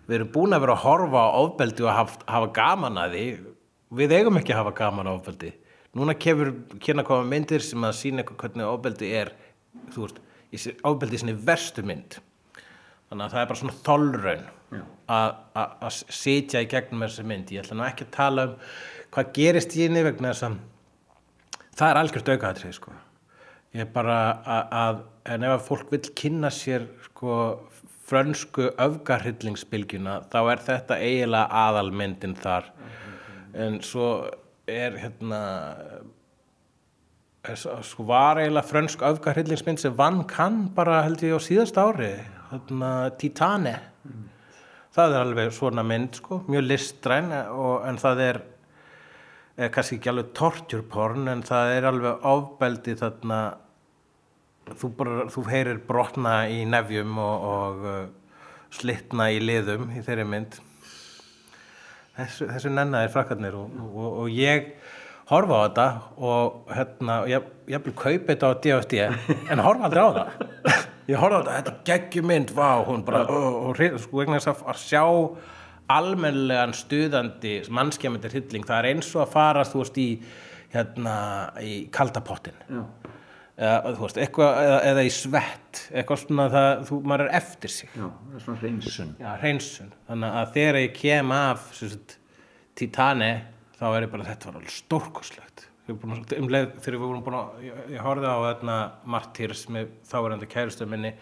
[0.09, 3.27] við erum búin að vera að horfa á ofbeldi og hafa, hafa gaman að því.
[4.01, 5.53] Við eigum ekki að hafa gaman á ofbeldi.
[5.97, 6.55] Núna kemur
[6.85, 9.31] kynna koma myndir sem að sína eitthvað hvernig ofbeldi er
[9.93, 10.19] þú veist,
[10.89, 12.19] ofbeldi í sinni verstu mynd.
[13.09, 14.47] Þannig að það er bara svona þolraun
[15.09, 17.53] að að- að sitja í gegnum þessi mynd.
[17.53, 18.57] Ég ætla nú ekki að tala um
[19.15, 20.59] hvað gerist í henni vegna þess að
[21.79, 22.95] það er algjört aukaðatrið sko.
[23.77, 24.19] ég er bara
[24.81, 27.33] að, en ef að fólk vill kynna sér sko,
[28.09, 32.71] frönsku öfgarhyllingsbylgjuna þá er þetta eiginlega aðalmyndin þar
[33.59, 34.09] en svo
[34.69, 35.43] er hérna
[37.45, 42.15] er, sko var eiginlega frönsk öfgarhyllingsmynd sem vann kann bara held ég á síðast ári
[42.51, 43.77] hérna, Titane
[44.97, 48.41] það er alveg svona mynd sko, mjög listræn og, en það er,
[49.59, 53.41] er kannski ekki alveg torture porn en það er alveg ofbeldi þarna.
[54.69, 58.01] Þú, bara, þú heyrir brotna í nefjum og, og uh,
[58.75, 60.59] slitna í liðum í þeirri mynd.
[62.19, 64.75] Þessu, þessu nennaðir frakkarnir og, og, og ég
[65.31, 65.87] horfa á þetta
[66.29, 68.99] og hérna, ég, ég vil kaupa þetta á DFD
[69.55, 70.47] en horfa aldrei á það.
[71.09, 73.79] Ég horfa á þetta, þetta er geggjumynd vá, hún bara, og,
[74.13, 75.05] vegna þess að sjá
[75.93, 80.09] almennilegan stuðandi mannskjæmyndir hilling, það er eins og að fara þú veist í
[80.73, 81.15] hérna
[81.65, 82.59] í kaldapottin
[83.59, 87.75] eða, þú veist, eitthvað, eða, eða í svett eitthvað svona það, þú, maður er eftir
[87.75, 89.15] sig Já, það er svona reynsun.
[89.19, 89.95] Já, hreinsun.
[90.11, 92.19] Þannig að þegar ég kem af sagt,
[92.79, 93.33] Titani
[93.79, 95.65] þá er ég bara, þetta var alveg stórkoslegt.
[95.89, 98.79] Um leið, þegar við vorum búin að, ég, ég horfði á þarna
[99.09, 101.15] Martyrs með þáverandi kærustu minni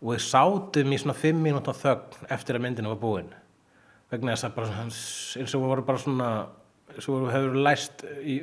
[0.00, 3.30] og við sátum í svona fimm mínúta þögn eftir að myndinu var búin.
[4.10, 4.86] Vegna þess að bara svona,
[5.40, 6.30] eins og við vorum bara svona,
[6.94, 8.38] eins og við hefur læst í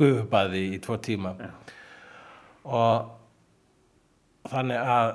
[0.00, 1.34] gufubaði í tvo tíma.
[2.66, 3.10] Og
[4.50, 5.12] þannig að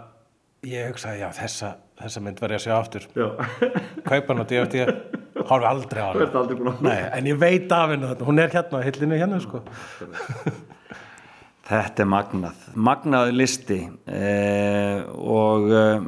[0.69, 1.73] ég hugsaði, já, þessa,
[2.03, 3.09] þessa mynd var ég að sjá aftur.
[3.17, 3.27] Já.
[4.09, 4.47] kaupa hann á
[5.47, 6.43] horfi aldrei á Þú ert hana.
[6.43, 6.83] aldrei að...
[6.85, 9.63] Nei, en ég veit af þarna, hún er hérna á hillinu hérna sko.
[11.67, 13.79] Þetta er magnað, magnaður listi.
[14.09, 16.07] Eh, og eh,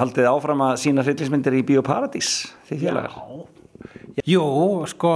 [0.00, 2.32] haldið áfram að sína hryllismyndir í Bíóparadís,
[2.70, 3.18] því félagar.
[4.28, 4.44] Jú,
[4.90, 5.12] sko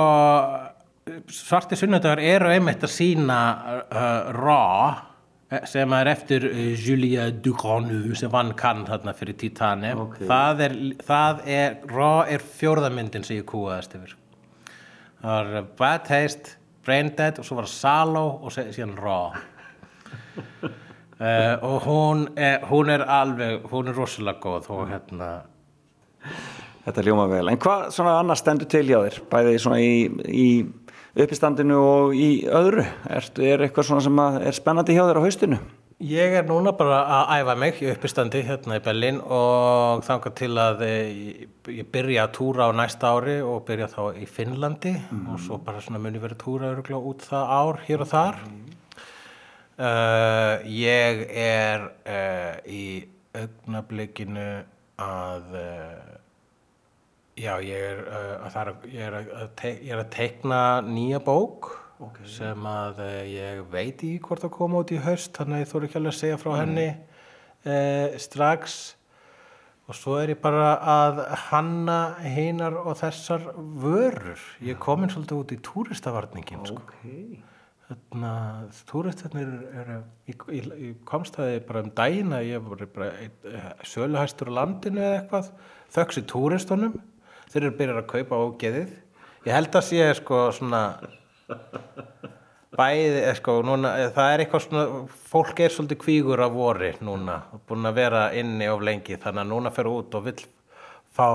[1.30, 3.38] svarti sunnudagar eru einmitt að sína
[3.86, 4.96] uh, Raw
[5.50, 10.18] eh, sem er eftir uh, Julia Dugranu sem vann kann þarna fyrir Titani Ok.
[10.26, 10.76] það, er,
[11.07, 14.16] það er Raw er fjórðamyndin sem ég kúaðast yfir.
[15.22, 16.57] Það uh, Bad Taste
[16.87, 19.34] Brain Dead og svo var það Salo og síðan Raw
[21.18, 25.30] uh, og hún er, hún er alveg hún er rosalega góð og hérna
[26.87, 27.49] Þetta ljóma vel.
[27.51, 29.16] En hvað svona annars stendur til hjá þér?
[29.30, 30.51] Bæði svona í, í
[31.18, 32.84] uppistandinu og í öðru?
[33.11, 35.59] Ertu, er eitthvað svona sem er spennandi hjá þér á haustinu?
[35.97, 40.49] Ég er núna bara að æfa mig í uppistandi hérna í Berlín og þangað til
[40.61, 44.92] að eh, ég, ég byrja að túra á næsta ári og byrja þá í Finnlandi
[45.32, 48.42] og svo bara svona muni verið túra öruglega út það ár hér og þar.
[49.76, 52.84] Uh, ég er uh, í
[53.40, 54.47] augnablikinu
[55.01, 56.12] að uh,
[57.40, 58.05] já, ég er,
[58.44, 61.72] að er, að, ég er að teikna nýja bók
[62.28, 65.72] sem að uh, ég veit í hvort að koma út í haust þannig að ég
[65.72, 68.76] þóri ekki alveg að segja frá henni uh, strax.
[69.86, 74.40] Og svo er ég bara að hanna hinar og þessar vörur.
[74.59, 76.82] Ég er komin svolítið út í túristavarningin sko.
[77.86, 78.30] Þarna,
[78.88, 84.57] túristarnir eru, ég, komst það bara um daginn að ég var bara eh, söluhæstur á
[84.59, 85.53] landinu eða eitthvað,
[85.94, 86.97] þöggs í túristunum,
[87.53, 88.90] þeir eru byrjar að kaupa ógeðið.
[89.47, 90.82] Ég held að sé sko svona
[92.76, 94.84] bæði, eh, sko, núna, eh, það er eitthvað svona,
[95.30, 99.53] fólk er svolítið kvígur af vori núna, búin að vera inni of lengi, þannig að
[99.53, 100.44] núna fer út og vill
[101.16, 101.28] fá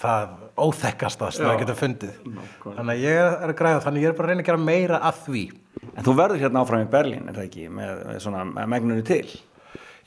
[0.00, 2.14] það óþekkasta sem það getur fundið.
[2.64, 4.64] Þannig að ég er að græða, þannig að ég er bara að reyna að gera
[4.64, 5.44] meira að því.
[5.94, 9.28] En þú verður hérna áfram í Berlín, er það ekki, með, með svona megnunni til?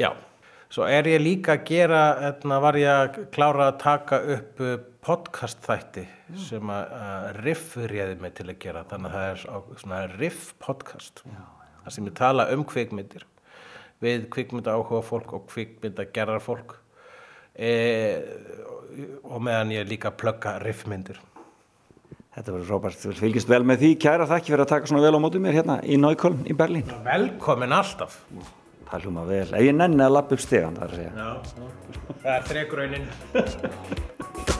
[0.01, 0.09] Já,
[0.73, 4.65] svo er ég líka að gera, hérna, var ég að klára að taka upp
[5.08, 6.39] podcast þætti Já.
[6.49, 10.49] sem að Riff réði mig til að gera þannig að það er á, svona Riff
[10.64, 11.24] podcast.
[11.24, 11.43] Já,
[11.86, 13.24] það sem ég tala um kvikmyndir
[14.03, 16.76] við kvikmynda áhuga fólk og kvikmynda gerðar fólk
[17.55, 17.72] e,
[19.24, 21.22] og meðan ég líka plögga Riffmyndir.
[22.38, 25.18] Þetta var Robert, þú fylgist vel með því kæra þakki fyrir að taka svona vel
[25.18, 26.91] á mótu mér hérna í Nájkólm í Berlín.
[27.08, 28.20] Velkomin alltaf.
[28.91, 31.14] Það hljóma vel, ef ég nenni að lappa upp stegan það er að segja.
[31.18, 33.12] Já, það er þregraunin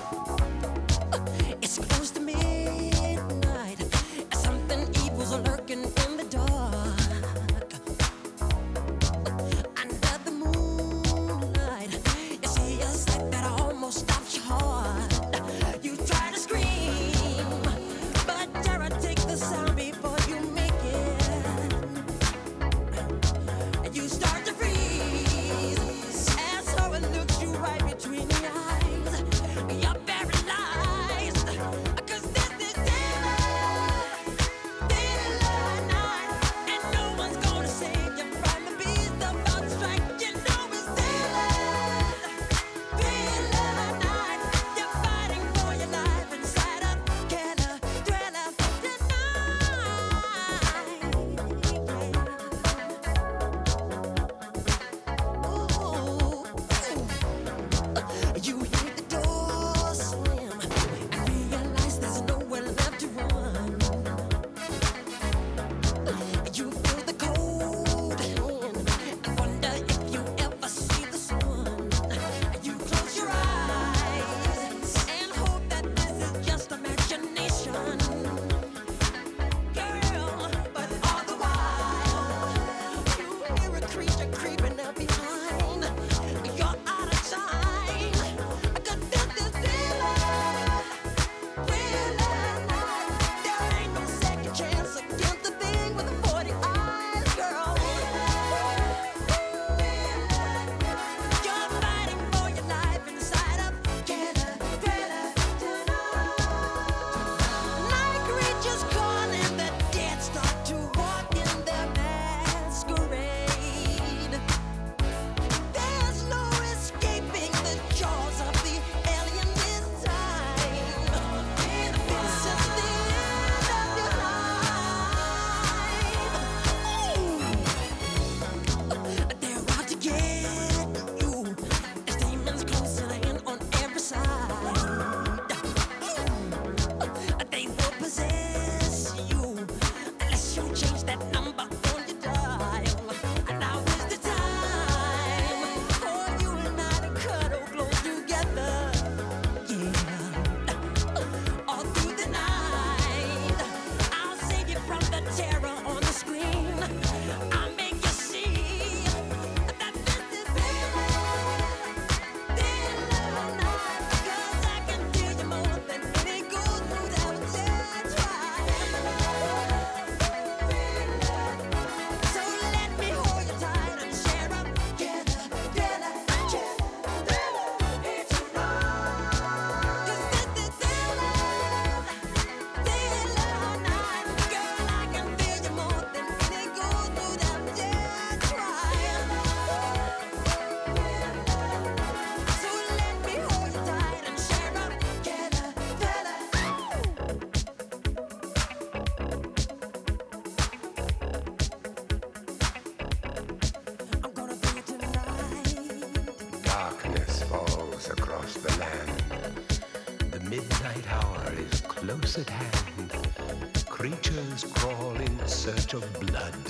[215.94, 216.66] of blood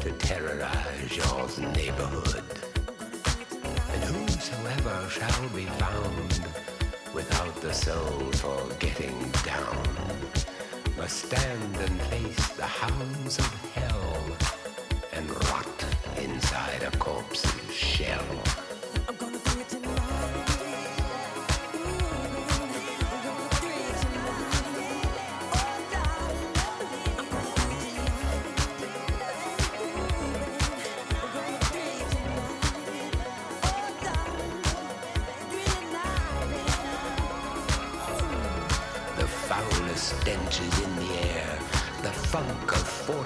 [0.00, 2.44] to terrorize your neighborhood.
[3.92, 6.40] And whosoever shall be found
[7.12, 9.88] without the soul for getting down
[10.96, 14.36] must stand and face the hounds of hell
[15.12, 15.84] and rot
[16.18, 18.69] inside a corpse's shell.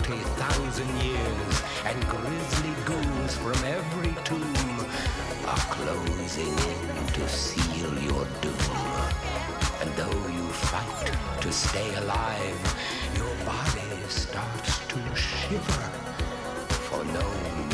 [0.06, 4.86] 40,000 years, and grisly goons from every tomb
[5.46, 8.54] are closing in to seal your doom.
[9.80, 12.60] And though you fight to stay alive,
[13.16, 15.88] your body starts to shiver
[16.68, 17.73] for no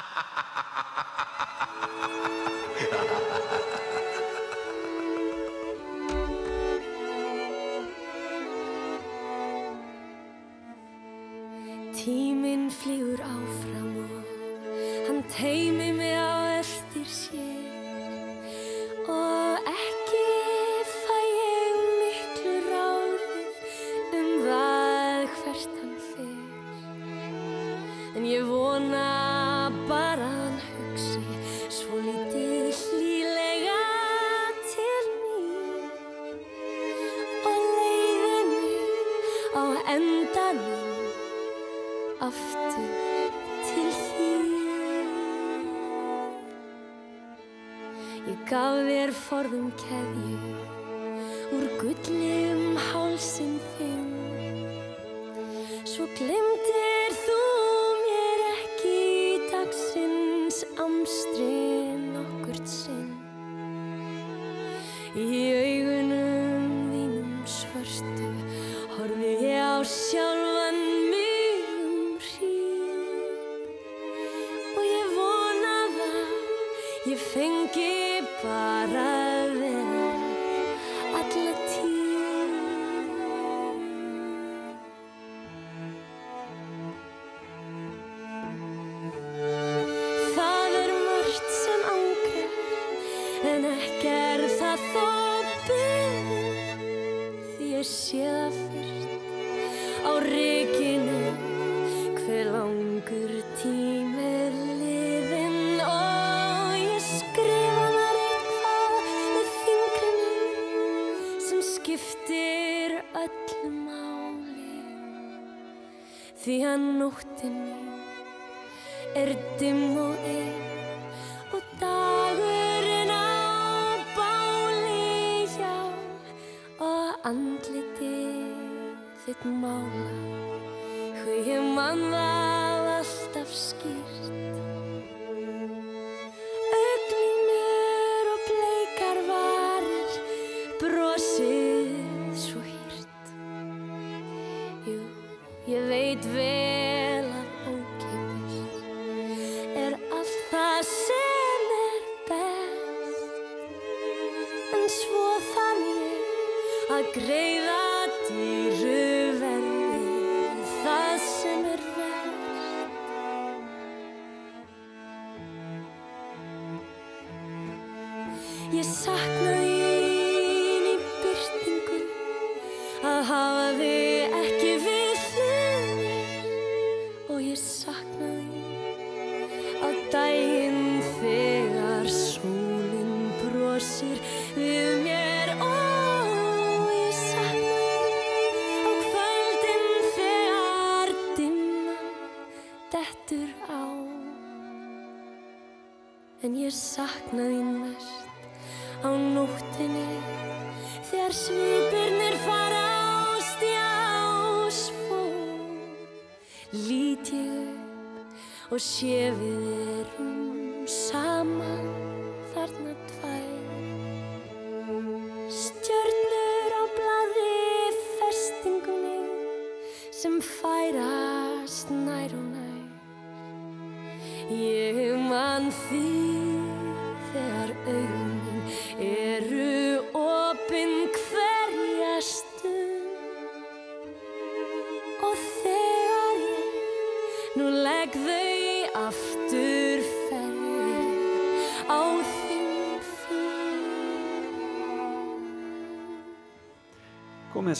[49.77, 50.30] can you?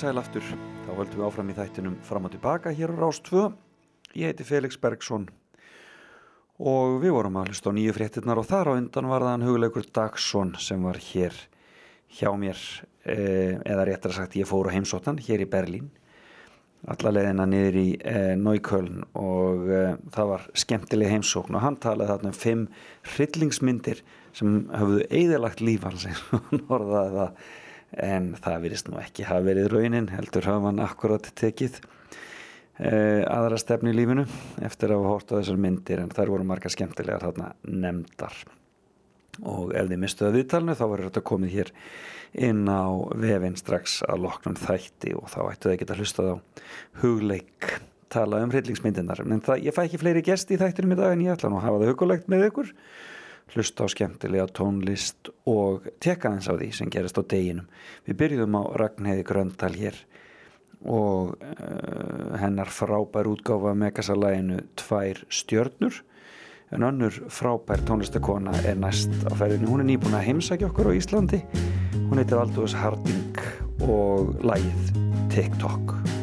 [0.01, 0.45] sæl aftur.
[0.81, 3.51] Þá höldum við áfram í þættinum fram og tilbaka hér á Rástvö.
[4.17, 5.27] Ég heiti Felix Bergsson
[6.57, 9.45] og við vorum að hlusta á nýju fréttinnar og þar á undan var það en
[9.45, 11.37] hugleikur Dagsson sem var hér
[12.17, 12.57] hjá mér,
[13.05, 15.89] eh, eða réttar sagt ég fóru heimsóttan hér í Berlín
[16.89, 22.15] alla leðina niður í eh, Nájköln og eh, það var skemmtileg heimsókn og hann talaði
[22.15, 22.67] þarna um fimm
[23.13, 24.01] hryllingsmyndir
[24.33, 27.43] sem hafðu eðalagt líf alls og hann orðaði það
[27.99, 31.81] en það virðist nú ekki hafa verið raunin heldur hafa hann akkurat tekið
[32.79, 34.25] eh, aðra stefni í lífinu
[34.63, 38.35] eftir að hafa hort á þessar myndir en þær voru margar skemmtilegar þarna nefndar.
[39.47, 41.71] Og ef þið mistuðu viðtalinu þá verður þetta komið hér
[42.47, 42.87] inn á
[43.19, 46.35] vefinn strax að loknum þætti og þá ættu að geta hlustað á
[47.01, 47.71] hugleik
[48.11, 51.23] tala um hryllingsmyndinar en það, ég fæ ekki fleiri gesti í þættinum í dag en
[51.25, 52.71] ég ætla nú að hafa það hugulegt með ykkur
[53.55, 57.67] hlusta á skemmtilega tónlist og tekka eins á því sem gerist á deginum
[58.07, 59.97] við byrjuðum á Ragnheiði Gröndal hér
[60.81, 66.01] og uh, hennar frábær útgáfa megasalæginu Tvær stjörnur
[66.71, 69.67] en önnur frábær tónlistakona er næst á ferðinu.
[69.67, 71.43] Hún er nýbúin að heimsækja okkur á Íslandi.
[72.07, 73.43] Hún heitir Aldous Harding
[73.83, 74.95] og lagið
[75.35, 76.20] TikTok.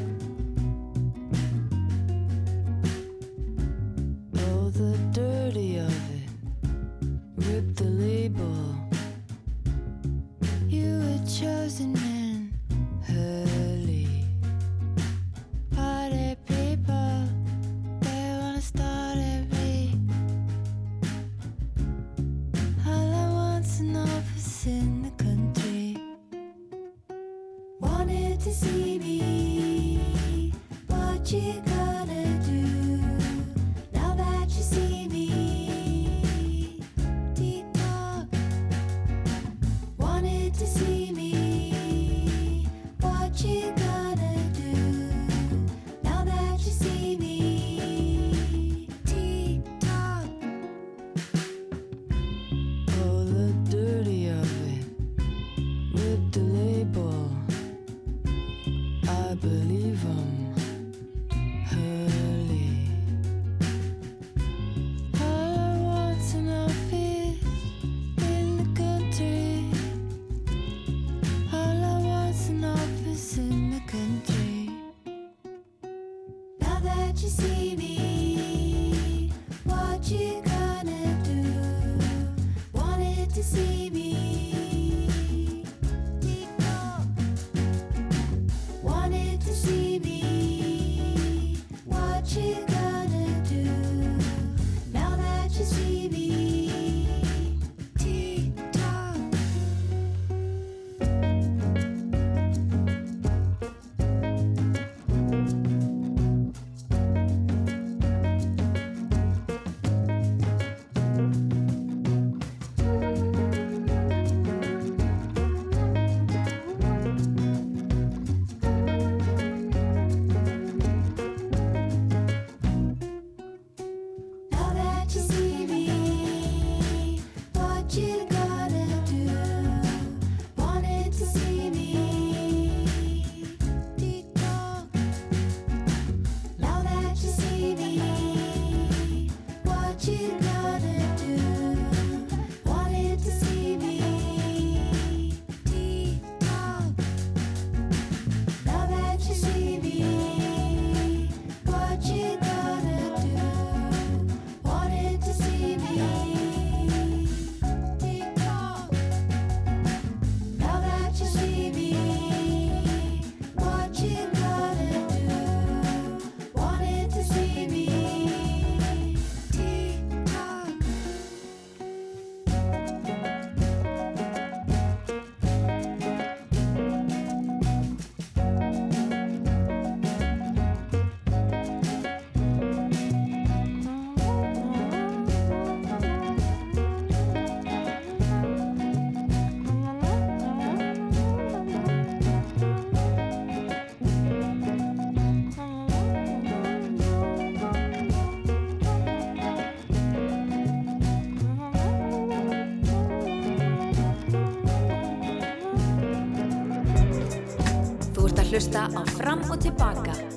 [209.29, 210.28] Hlusta á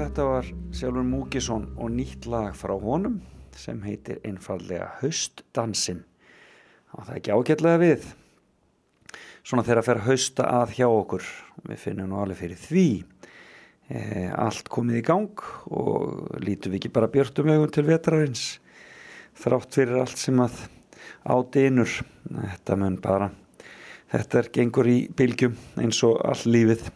[0.00, 3.18] þetta var Sjálfur Múkisson og nýtt lag frá honum
[3.58, 6.00] sem heitir einfallega Haustdansinn.
[6.94, 8.06] Og það er ekki ágætlega við.
[9.44, 11.26] Svona þegar að fer hausta að hjá okkur.
[11.68, 12.86] Við finnum nú alveg fyrir því.
[13.90, 14.00] E,
[14.32, 18.46] allt komið í gang og lítum við ekki bara björtum augun til vetrarins.
[19.36, 20.62] Þrátt fyrir allt sem að
[21.28, 21.98] á dynur.
[22.30, 23.28] Þetta mun bara,
[24.14, 26.88] þetta er gengur í bylgjum eins og all lífið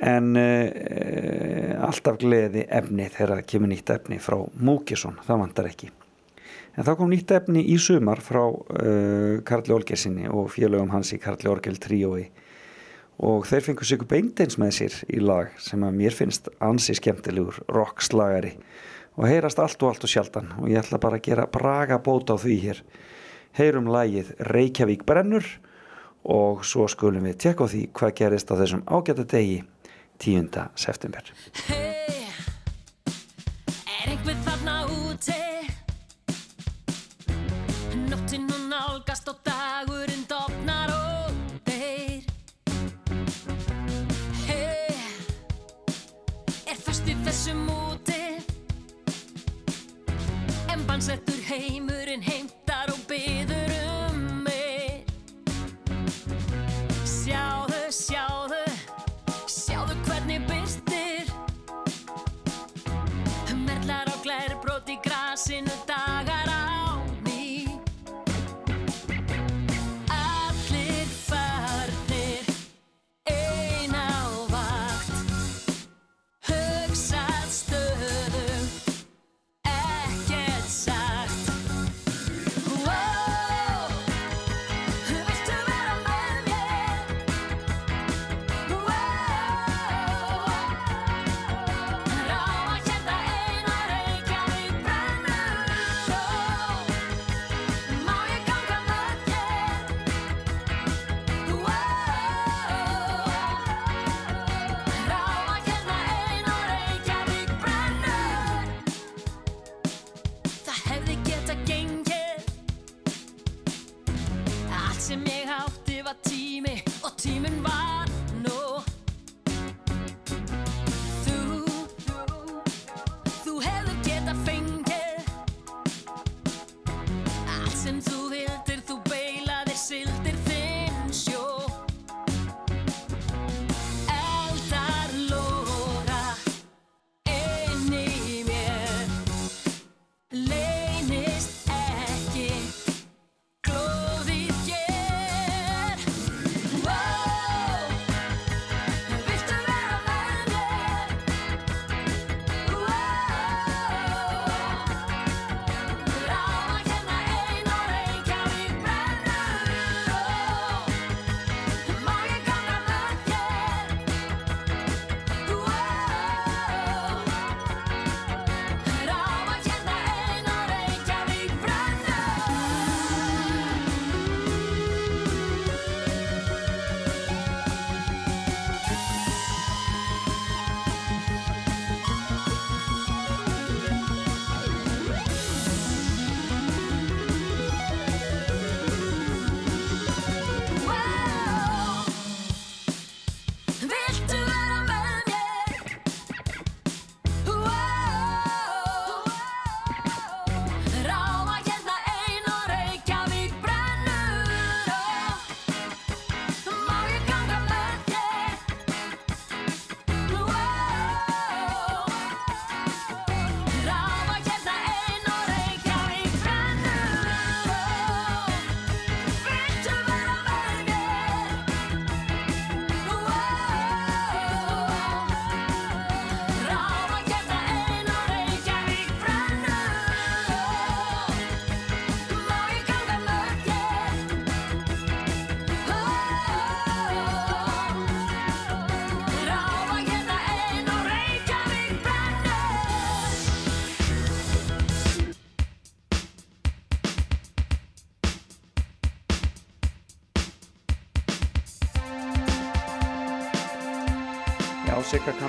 [0.00, 5.90] en uh, alltaf gleði efni þegar það kemur nýtt efni frá Múkisson, það vantar ekki.
[6.72, 11.20] En þá kom nýtt efni í sumar frá uh, Karli Olgersinni og félögum hans í
[11.20, 12.30] Karli Orgel tríói.
[13.22, 17.60] Og þeir fengur sig beindeins með sér í lag sem að mér finnst ansi skemmtilegur
[17.70, 18.54] rockslagari.
[19.20, 20.48] Og heyrast allt og allt og sjaldan.
[20.62, 22.80] Og ég ætla bara að gera braga bóta á því hér.
[23.52, 25.44] Heyrum lagið Reykjavík brennur
[26.24, 29.60] og svo skulum við tekka á því hvað gerist á þessum ágæta degi
[30.22, 30.50] 10.
[30.76, 31.20] september
[31.66, 32.28] Hey,
[33.90, 35.34] er einhver þarna úti?
[38.06, 41.34] Nóttin hún nálgast og dagurinn dofnar og
[41.66, 42.22] deyr
[44.44, 44.94] Hey,
[46.70, 48.22] er föst í þessum úti?
[50.70, 52.01] En bannsettur heimurinn heimtar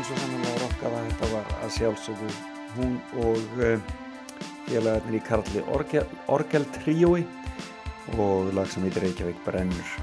[0.04, 2.32] Kann svo sannlega rokkað að þetta var að sjálfsögðu
[2.74, 3.84] hún og uh,
[4.66, 7.22] félagarnir í Karli Orgel, Orgel Tríói
[8.18, 9.94] og lag sem heitir Reykjavík brennur.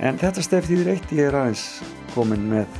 [0.00, 1.66] En þetta stef þýðir eitt, ég er aðeins
[2.14, 2.78] komin með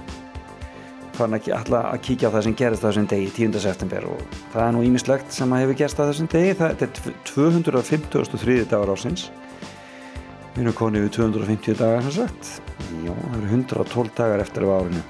[1.18, 3.60] fann ekki alltaf að kíkja á það sem gerist á þessum degi 10.
[3.66, 7.18] september og það er nú ímislegt sem að hefur gerst á þessum degi þetta er
[7.34, 8.56] 253.
[8.72, 9.26] dagar ásins
[10.54, 12.54] við erum konið við 250 dagar sem sagt
[13.04, 15.04] já, það eru 112 dagar eftir af árinu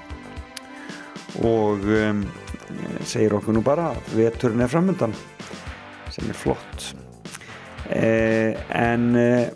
[1.43, 2.23] og um,
[3.05, 5.15] segir okkur nú bara að veturinn er framöndan
[6.13, 6.87] sem er flott.
[7.89, 9.49] Eh, en eh,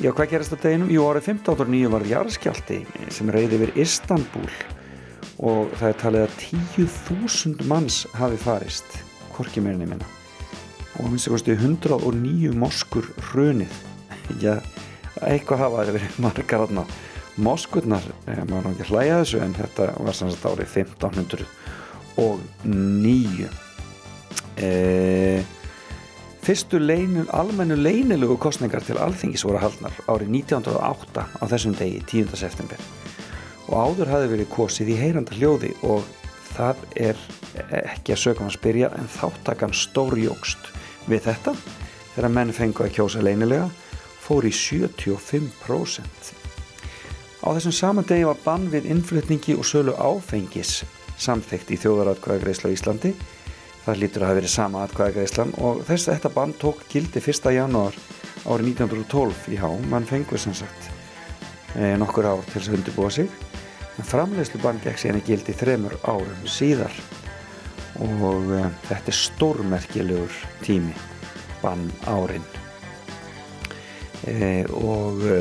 [0.00, 0.92] já, hvað gerist á deginum?
[0.92, 2.80] Jú, árið 1509 var jarðskjálti
[3.12, 4.48] sem reyði yfir Istanbul
[5.36, 6.38] og það er talið að
[6.78, 9.00] 10.000 manns hafi farist
[9.36, 10.06] hvorki meirinni minna.
[10.96, 13.74] Og minnst kosti 109 moskur hrunið.
[14.44, 14.54] Já,
[15.20, 16.86] eitthvað hafa það verið margar aðna
[17.36, 23.48] moskurnar, eh, maður er ekki að þessu en þetta var sannsagt árið 1509
[24.56, 25.40] eh,
[26.46, 32.36] fyrstu leynul, almennu leynilugu kostningar til alþingis voru haldnar árið 1908 á þessum degi 10.
[32.38, 32.78] september
[33.66, 36.00] og áður hafði verið kosið í heyranda hljóði og
[36.54, 36.76] það
[37.08, 37.16] er
[37.82, 40.62] ekki að sögum að spyrja en þáttakan stórjókst
[41.10, 41.52] við þetta
[42.14, 43.68] þegar menn fengu að kjósa leynilega
[44.26, 46.35] fór í 75%.
[47.46, 50.80] Á þessum saman degi var bann við innflutningi og sölu áfengis
[51.22, 53.12] samþykkt í þjóðaratkvæðagreisla á Íslandi.
[53.84, 57.46] Það lítur að hafa verið sama atkvæðagreislan og þess að þetta bann tók gildi 1.
[57.54, 57.94] janúar
[58.50, 59.68] árið 1912 í Há.
[59.92, 60.90] Mann fengur sem sagt
[61.78, 63.30] eh, nokkur ár til þess að undirbúa sig.
[63.94, 66.98] En framleiðslu bann gekk síðan í gildi þremur árum síðar
[68.02, 70.98] og eh, þetta er stórmerkilegur tími
[71.62, 72.44] bann árin
[74.26, 75.38] e, og e,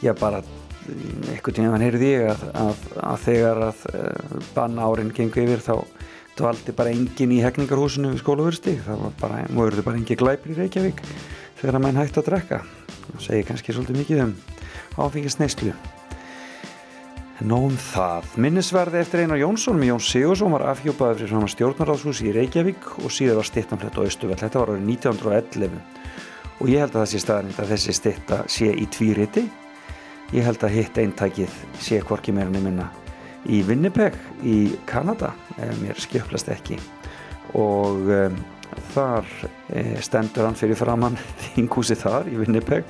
[0.00, 0.42] já bara
[0.90, 4.04] einhvern tíma hann heyrði ég að, að, að þegar að e,
[4.56, 5.74] bann árin gengur yfir þá
[6.40, 10.58] dvaldi bara engin í hegningarhúsinu við skólaversti það var bara, múurðu bara engin glæpir í
[10.62, 11.04] Reykjavík
[11.60, 14.36] þegar að menn hægt að drekka það segir kannski svolítið mikið um
[15.00, 15.74] áfengist neyslu
[17.40, 18.26] Nóum það.
[18.44, 23.14] Minnisverði eftir Einar Jónsson með Jón Sigursson var afhjópaður fyrir saman stjórnarráðshúsi í Reykjavík og
[23.16, 24.36] síðar var stittamhlett á Östuvell.
[24.36, 25.78] Þetta var árið 1911
[26.60, 29.46] og ég held að sé staðanind að þessi stitta sé í tvíriti.
[30.30, 32.90] Ég held að hitt eintækið sé hvorki meira nefnina
[33.50, 34.14] í Winnipeg
[34.46, 35.32] í Kanada,
[35.80, 36.76] mér skjöflast ekki.
[37.58, 38.36] Og um,
[38.94, 39.26] þar
[39.74, 42.86] e, stendur hann fyrir framann þingúsi þar í Winnipeg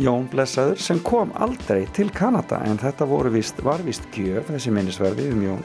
[0.00, 5.28] Jón Blessaður sem kom aldrei til Kanada en þetta vist, var vist gjöf þessi minnisverði
[5.32, 5.62] um Jón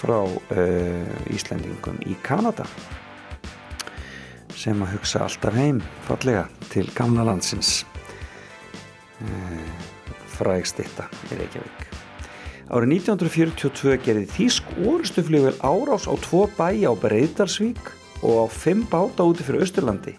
[0.00, 2.64] frá uh, Íslendingum í Kanada
[4.56, 7.84] sem að hugsa alltaf heim fallega til gamla landsins
[9.20, 9.89] uh,
[10.40, 11.86] frægstitta í Reykjavík.
[12.70, 17.94] Árið 1942 gerði Þísk orustuflugvel árás á tvo bæja á Breiðdarsvík
[18.24, 20.16] og á fimm báta úti fyrir Östurlandi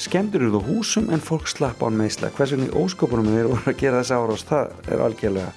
[0.00, 3.68] skemmtur eru þú húsum en fólk slapp án meðsla hvers vegna í óskopunum þeir voru
[3.68, 5.50] að gera þess árás það er algjörlega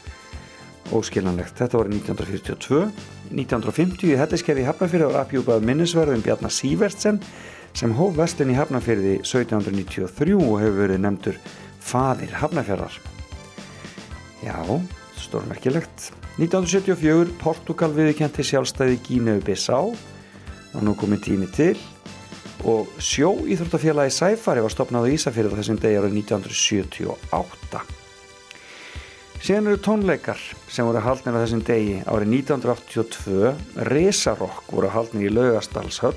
[0.94, 1.56] óskiljanlegt.
[1.62, 2.82] Þetta var 1942
[3.32, 7.22] 1950 í Helliskerði í Hafnafyrði var afhjúpað minnisverðum Bjarnar Sývertsen
[7.74, 11.40] sem hóf vestin í Hafnafyrði 1793 og hefur verið nefndur
[11.80, 13.00] faðir Hafnafjörðar
[14.44, 14.60] já,
[15.20, 16.12] stórmerkilegt.
[16.38, 21.78] 1974 Portugal viðkjenti sjálfstæði Gíneu Bissá og nú komið tími til.
[22.64, 27.84] Og sjóíþróttafélagi Sæfari var stopnað á Ísafyrði á þessum degi árið 1978.
[29.44, 30.40] Síðan eru tónleikar
[30.72, 33.54] sem voru haldnir á þessum degi árið 1982.
[33.92, 36.16] Resarokk voru haldnir í Laugastallshöll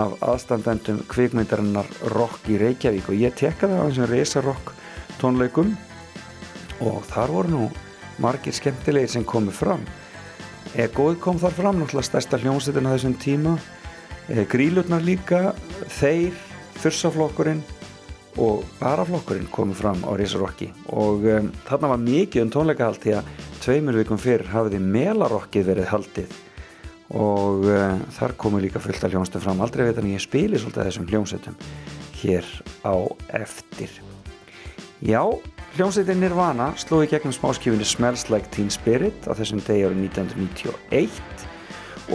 [0.00, 3.12] af aðstandendum kvikmyndarinnar Rock í Reykjavík.
[3.12, 4.72] Og ég tekkaði á þessum Resarokk
[5.20, 5.76] tónleikum
[6.82, 7.66] og þar voru nú
[8.22, 9.84] margir skemmtilegir sem komu fram.
[10.78, 13.56] Egoið kom þar fram, náttúrulega stærsta hljómsveitin á þessum tíma.
[14.30, 15.52] Eh, grílurnar líka
[15.98, 16.34] þeir,
[16.82, 17.62] þursaflokkurinn
[18.40, 23.28] og baraflokkurinn komu fram á Rísarokki og um, þarna var mikið um tónleikahald því að
[23.60, 26.38] tveimur vikum fyrr hafiði melarokkið verið haldið.
[27.12, 29.60] Og uh, þar komu líka fullt af hljómsveitum fram.
[29.60, 31.58] Aldrei veit að ég spili svolítið þessum hljómsveitum
[32.22, 32.48] hér
[32.88, 32.94] á
[33.42, 34.00] eftir.
[35.02, 35.20] Já,
[35.72, 41.46] hljómsveitin Nirvana slóði gegnum smáskifinni Smells Like Teen Spirit á þessum degi árið 1991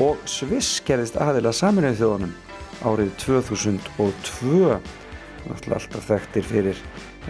[0.04, 2.34] og Sviss gerðist aðila saminuðu þjóðanum
[2.86, 4.78] árið 2002
[5.48, 6.82] náttúrulega alltaf þekktir fyrir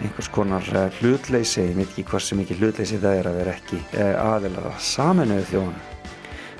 [0.02, 1.64] einhvers konar eh, hlutleysi.
[1.64, 3.80] Ég veit ekki hversu mikið hlutleysi það er að vera ekki
[4.20, 5.94] aðila saminuðu þjóðanum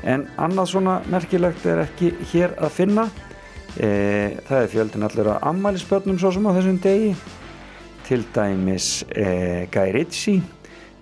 [0.08, 3.08] en annað svona merkilegt er ekki hér að finna.
[3.76, 3.88] E,
[4.48, 7.10] það er fjöldin allir að ammælisbörnum svo sem á þessum degi
[8.08, 10.40] til dæmis e, Guy Ritchie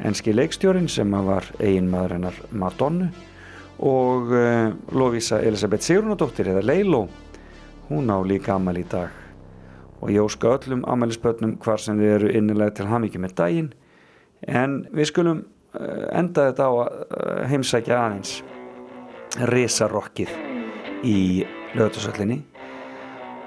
[0.05, 3.07] enski leikstjórin sem var eiginmaður hennar Madonnu
[3.77, 7.07] og uh, Lovisa Elisabeth Sigrunadóttir eða Leilo
[7.91, 9.13] hún á líka amal í dag.
[10.01, 13.71] Og ég óska öllum amælisbötnum hvar sem þið eru innilega til hamingju með daginn.
[14.49, 15.43] En við skulum
[15.77, 18.39] uh, enda þetta á að uh, heimsækja aðeins
[19.53, 20.33] risarokkið
[21.05, 21.19] í
[21.77, 22.41] lögutusöllinni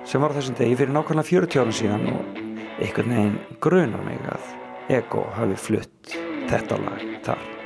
[0.05, 2.48] sem var þessum degi fyrir nákvæmlega 40 árum síðan og
[2.79, 4.51] einhvern veginn grunar mig að
[4.99, 6.19] Ego hafi flutt
[6.49, 7.58] þetta lag þar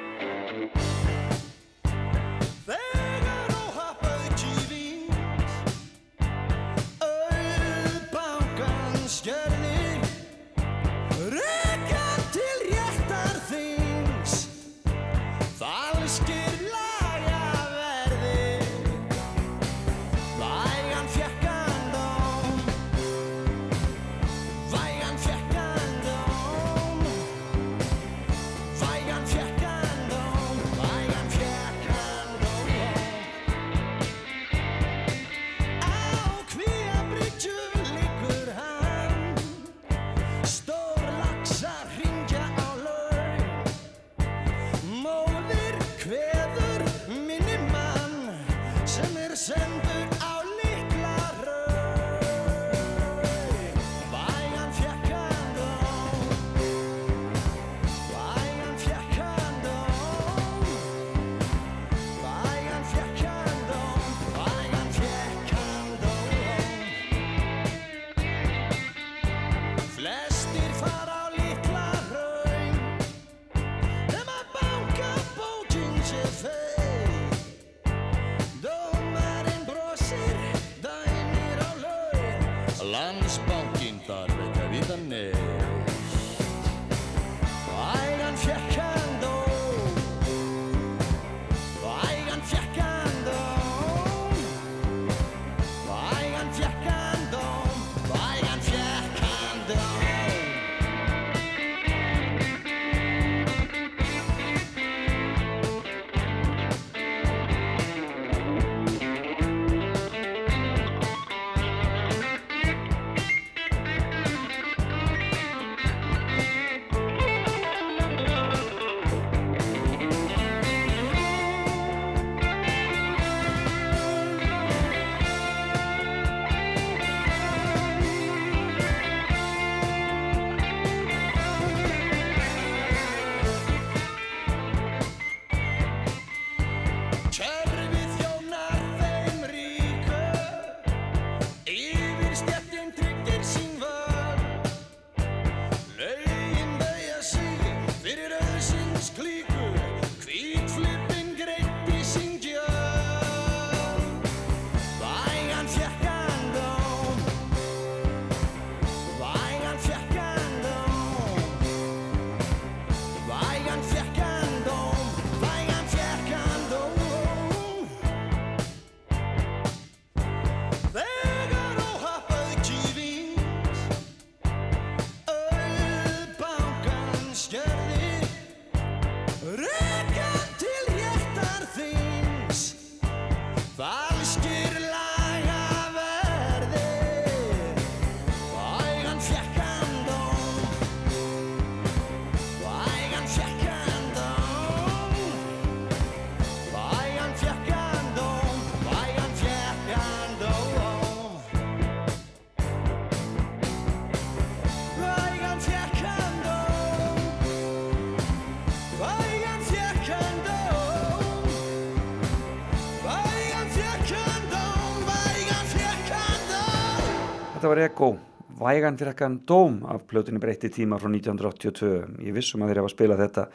[217.74, 218.18] var Ego,
[218.60, 222.20] vægan fyrir ekkan dóm af plötunni breytti tíma frá 1982.
[222.22, 223.46] Ég vissum að þeir hafa spilað þetta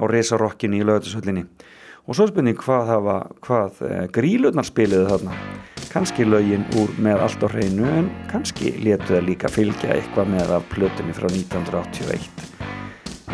[0.00, 1.42] á resarokkinni í lögatushöllinni.
[2.08, 5.36] Og svo spurning hvað, hafa, hvað eh, grílurnar spiliðu þarna.
[5.92, 10.56] Kanski lögin úr með allt á hreinu en kannski létu það líka fylgja eitthvað með
[10.56, 12.48] af plötunni frá 1981.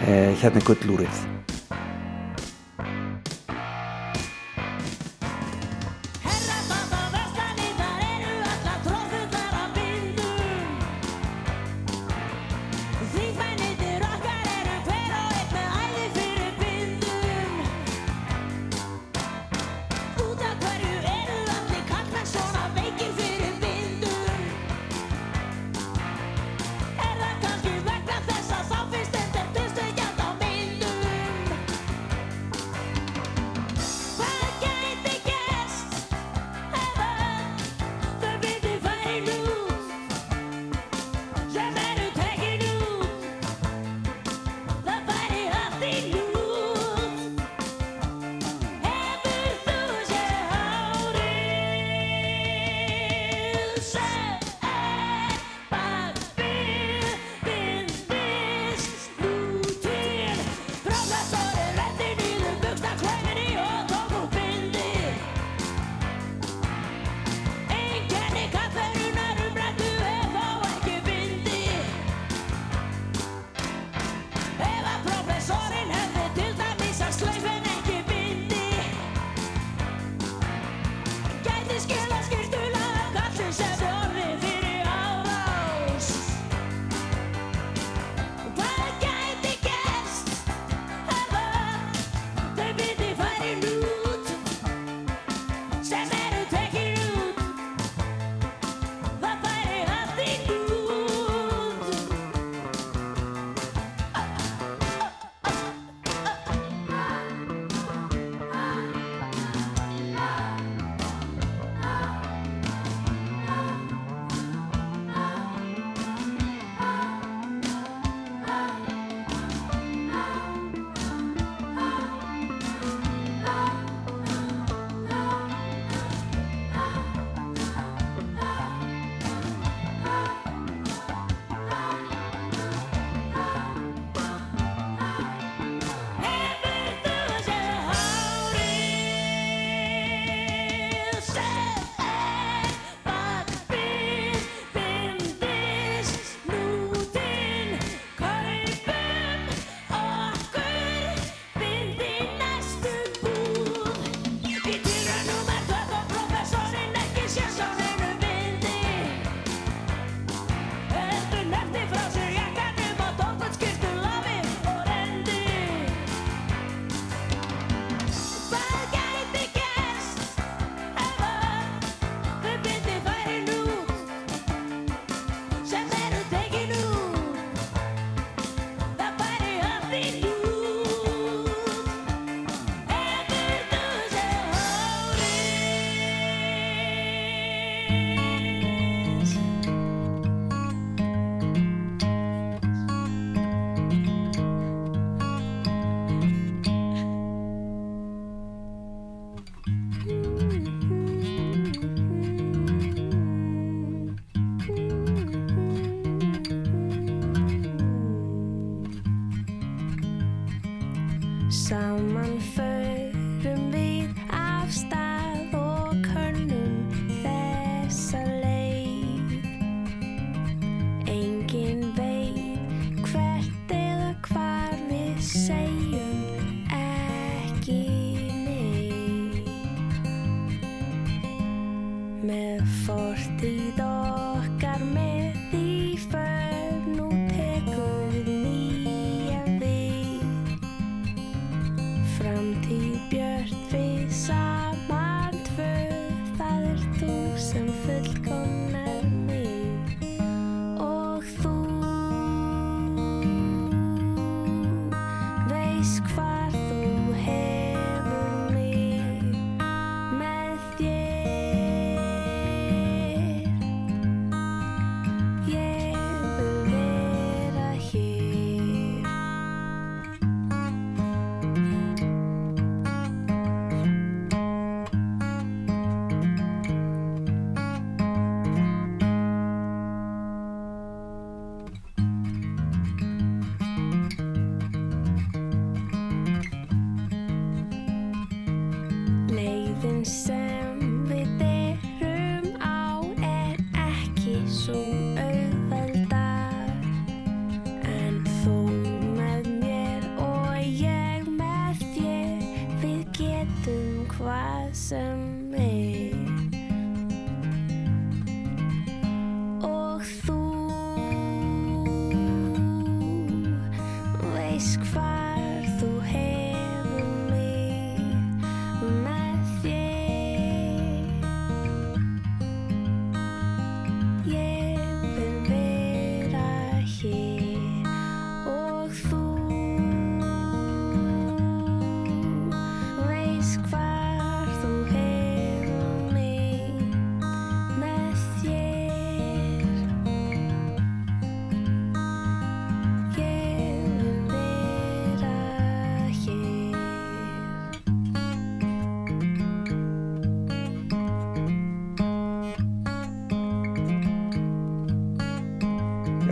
[0.03, 1.23] Eh, hérna gullúrið.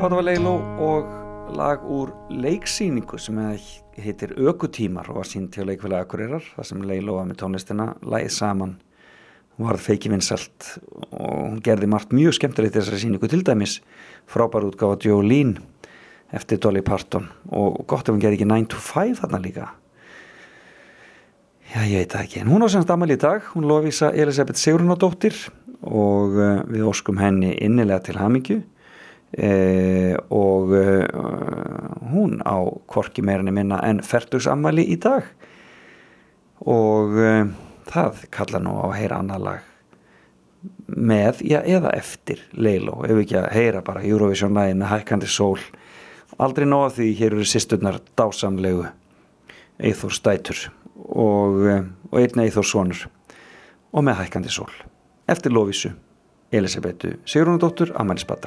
[0.00, 0.50] Já, það var Leiló
[0.80, 1.08] og
[1.52, 3.36] lag úr leiksýningu sem
[4.00, 8.30] heitir Ökutímar og var sínt hjá leikfélagi Akureyrar þar sem Leiló var með tónlistina læð
[8.32, 8.72] saman
[9.58, 10.70] hún varð feiki vinsalt
[11.10, 13.76] og hún gerði margt mjög skemmtilegt þessari síningu til dæmis
[14.24, 15.60] frábær útgáfa Jolene
[16.32, 19.68] eftir Dolly Parton og gott ef hún gerði ekki 9 to 5 þarna líka.
[21.74, 24.64] Já, ég veit það ekki, en hún á semst amal í dag, hún lofísa Elisabeth
[24.64, 25.36] Sigrunadóttir
[25.84, 28.62] og uh, við óskum henni innilega til hamingju
[29.38, 31.06] uh, og uh,
[32.10, 32.58] hún á
[32.90, 35.28] korki meirinni minna en fertugsammali í dag.
[36.66, 37.50] Og uh,
[37.90, 39.66] það kalla nú á að heyra annar lag
[40.90, 45.60] með, já, eða eftir Leiló, ef ekki að heyra bara Eurovision lagið með hækkandi sól.
[46.40, 48.88] Aldrei nóg af því hér eru sýsturnar dásamlegu.
[49.80, 50.66] Eithor Stætur
[51.08, 51.82] og, eh,
[52.12, 53.06] og einn Eithor Svonur
[53.92, 54.72] og með hækkandi sól.
[55.28, 55.94] Eftir Lóvísu
[56.52, 58.44] Elisabetu Sigrunadóttur Amælisbad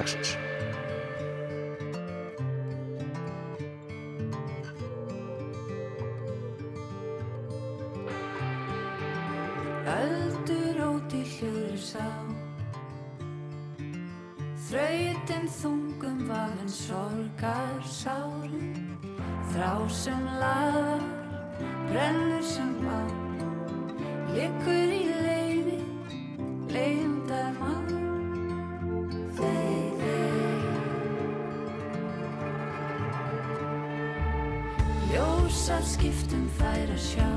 [36.94, 37.30] að sjá.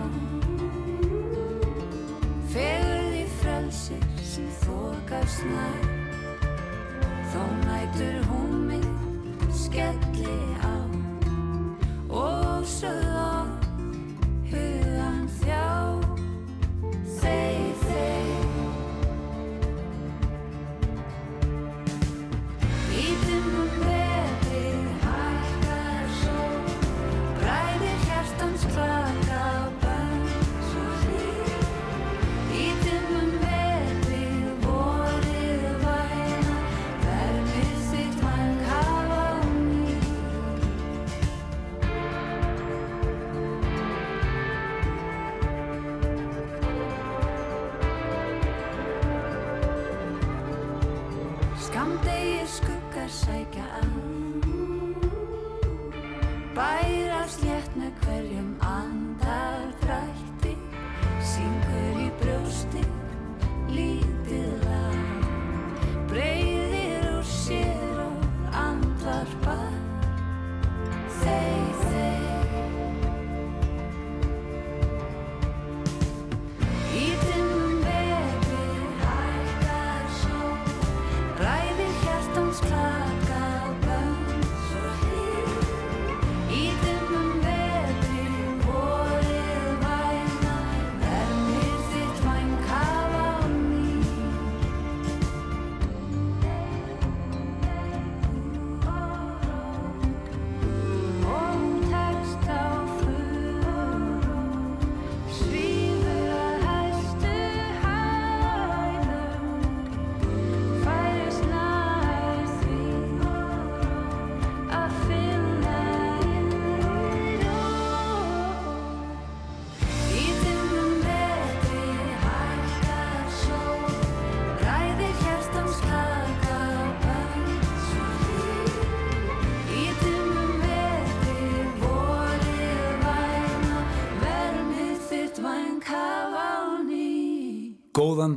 [2.52, 5.88] Fegurð í frelsi sem þokast nær.
[7.32, 8.86] Þó nætur húmið
[9.64, 10.36] skelli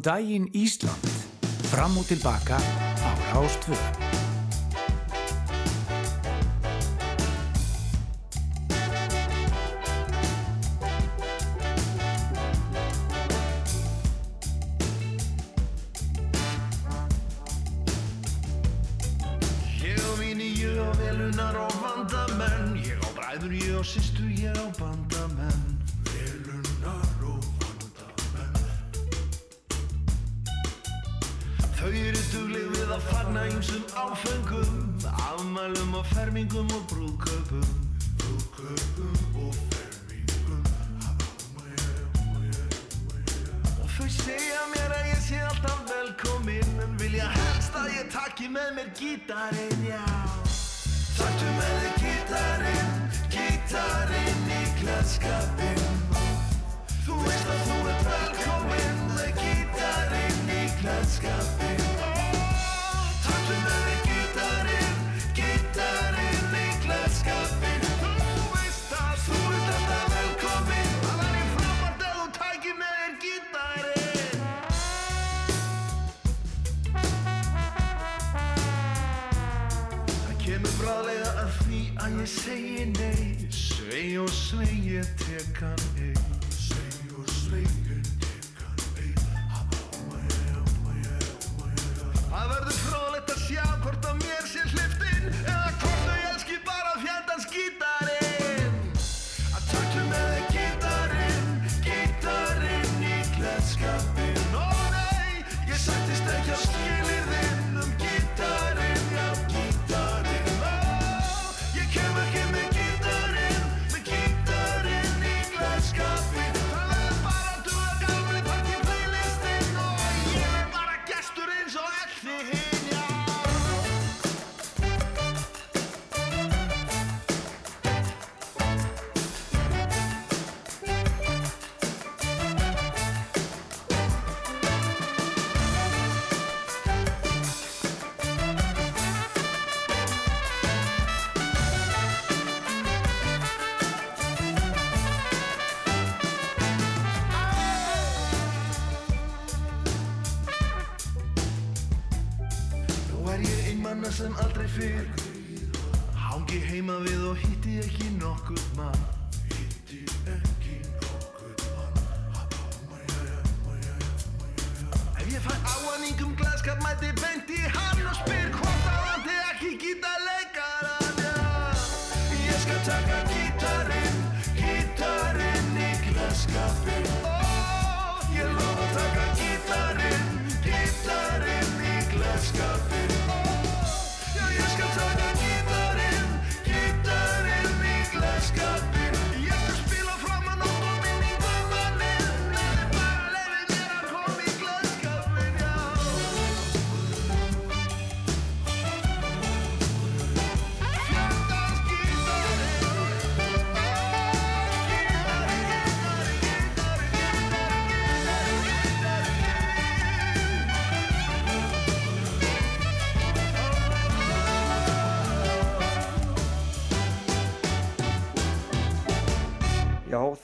[0.01, 1.09] Góðan daginn Ísland.
[1.69, 4.00] Fram og tilbaka á Rástvö.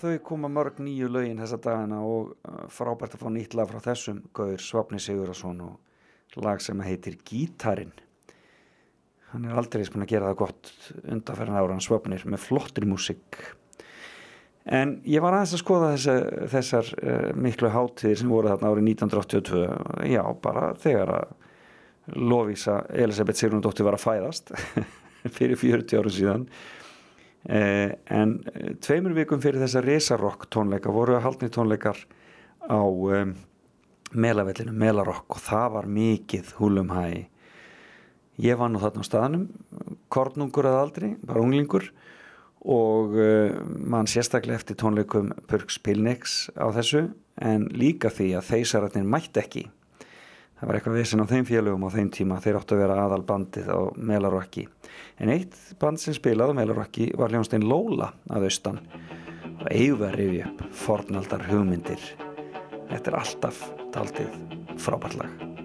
[0.07, 3.83] Þau koma mörg nýju lögin þessa dagana og uh, frábært að fá nýtt lag frá
[3.91, 7.95] þessum Gaur Svapni Sigurðarsson og lag sem heitir Gítarinn.
[9.33, 10.73] Hann er aldrei búin að gera það gott
[11.03, 13.41] undanferðan ára hann Svapnir með flottri músík.
[14.67, 16.15] En ég var aðeins að skoða þessa,
[16.51, 19.67] þessar uh, miklu hátíðir sem voru þarna árið 1982.
[20.11, 21.35] Já, bara þegar að
[22.17, 24.53] Lóvísa Elisabeth Sigrundóttir var að fæðast
[25.37, 26.49] fyrir 40 árum síðan.
[27.47, 32.01] Eh, en eh, tveimur vikum fyrir þessa resarokk tónleika voru að haldni tónleikar
[32.67, 33.37] á um,
[34.19, 37.29] melavellinu, melarokk og það var mikið húlum hæ.
[38.43, 39.47] Ég var nú þarna á staðnum
[40.11, 41.87] kornungur að aldri, bara unglingur
[42.67, 47.07] og uh, mann sérstaklega eftir tónleikum Purks Pilnix á þessu
[47.39, 49.65] en líka því að þeysararnir mætti ekki
[50.57, 53.23] það var eitthvað vissin á þeim félögum á þeim tíma þeir áttu að vera aðal
[53.29, 54.67] bandið á Melarokki.
[55.21, 58.81] En eitt band sem spilaði á Melarokki var hljónstein Lóla að austan.
[59.57, 62.09] Og eigum að rifja upp fornaldar hugmyndir.
[62.93, 63.67] Þetta er alltaf
[63.97, 64.41] taldið
[64.81, 65.56] frábært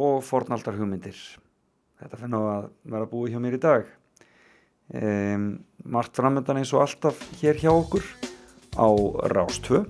[0.00, 1.18] og fornaldar hugmyndir.
[2.00, 3.88] Þetta finn á að vera búið hjá mér í dag.
[4.90, 5.50] Um,
[5.86, 8.06] margt framöndan eins og alltaf hér hjá okkur
[8.74, 8.88] á
[9.30, 9.84] Rástvö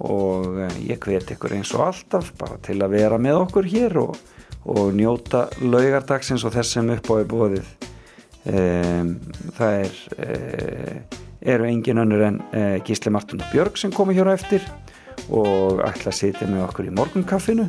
[0.00, 3.98] og eh, ég hvet ykkur eins og alltaf bara til að vera með okkur hér
[4.00, 4.14] og,
[4.64, 7.72] og njóta laugardagsins og þess sem upp á er bóðið.
[8.42, 9.12] Um,
[9.54, 11.18] það er, uh,
[11.52, 14.64] eru engin önnur en uh, Gísli Martin og Björg sem komi hér á eftir
[15.28, 17.68] og ætla að sitja með okkur í morgunkaffinu.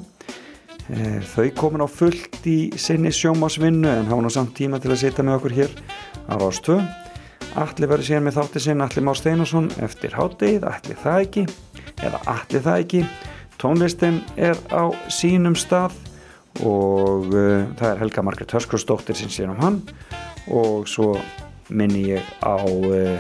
[0.91, 4.99] Eh, Þau komin á fullt í sinni sjómasvinnu en hafa nú samt tíma til að
[5.05, 5.75] sitja með okkur hér
[6.27, 6.75] á Rástvö.
[7.55, 11.45] Alli verður síðan með þátti sinn Alli Már Steinarsson eftir háttegið, Alli það ekki
[12.03, 13.03] eða Alli það ekki.
[13.61, 15.95] Tónlistin er á sínum stað
[16.65, 19.79] og uh, það er Helga Margrét Hörskursdóttir sem sér um hann
[20.51, 21.13] og svo
[21.71, 23.15] minni ég á uh,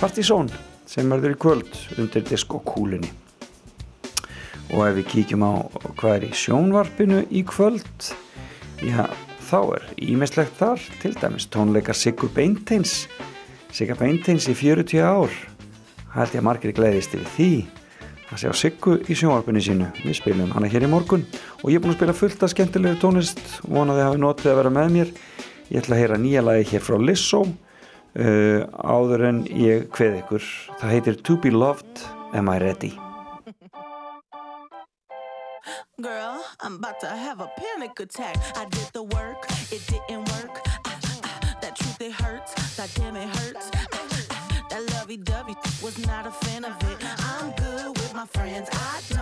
[0.00, 0.48] Partizón
[0.88, 3.12] sem verður í kvöld undir diskokúlunni
[4.72, 5.52] og ef við kíkjum á
[6.00, 8.08] hvað er í sjónvarpinu í kvöld
[8.80, 9.04] já,
[9.48, 10.80] þá er ímislegt þar.
[11.02, 13.06] Til dæmis tónleika Sigur Beinteins.
[13.72, 15.36] Sigur Beinteins í 40 ár.
[16.16, 17.50] Held ég að margir gleðist yfir því
[18.32, 19.90] að sjá Siggu í sjónvarpinu sínu.
[20.00, 21.26] Við spilum hana hér í morgun.
[21.60, 23.44] Og ég er búin að spila fullt af skemmtilegu tónlist.
[23.68, 25.14] Vonaði hafi notið að vera með mér.
[25.68, 30.50] Ég ætla að heyra nýja lagi hér frá Lissó uh, áður en ég kveð ykkur.
[30.80, 32.06] Það heitir To Be Loved.
[32.32, 33.11] Am I Ready
[36.00, 38.38] Girl, I'm about to have a panic attack.
[38.56, 40.62] I did the work, it didn't work.
[40.86, 42.76] Ah, ah, that truth, it hurts.
[42.76, 43.70] That damn, it hurts.
[43.74, 43.86] Ah,
[44.30, 46.96] ah, that lovey dovey was not a fan of it.
[47.18, 48.70] I'm good with my friends.
[48.72, 49.21] I don't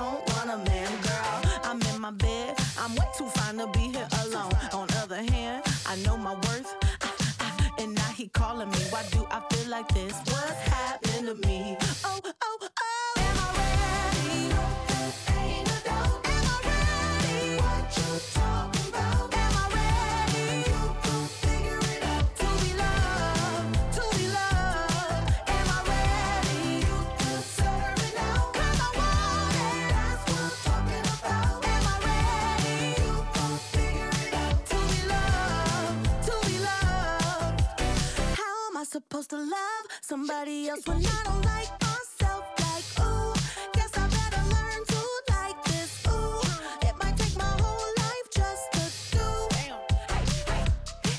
[39.40, 42.44] love somebody else when I don't like myself?
[42.58, 43.32] Like, ooh,
[43.72, 45.00] guess I better learn to
[45.34, 46.04] like this.
[46.08, 46.40] Ooh,
[46.86, 48.82] it might take my whole life just to
[49.16, 49.26] do.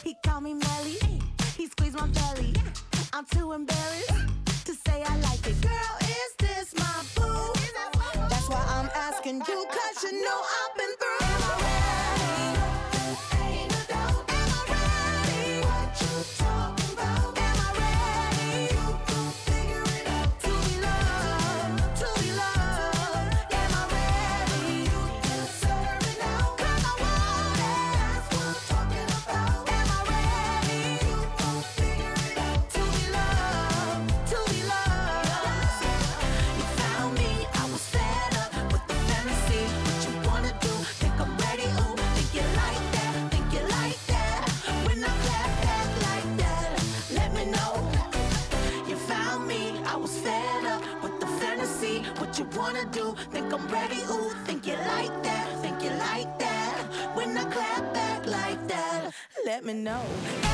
[0.04, 1.00] He called me Melly,
[1.58, 2.54] he squeezed my belly.
[3.14, 4.12] I'm too embarrassed
[4.66, 5.60] to say I like it.
[5.62, 7.54] Girl, is this my boo?
[8.30, 10.96] That's why I'm asking you, cause you know I've been
[59.72, 60.51] even know.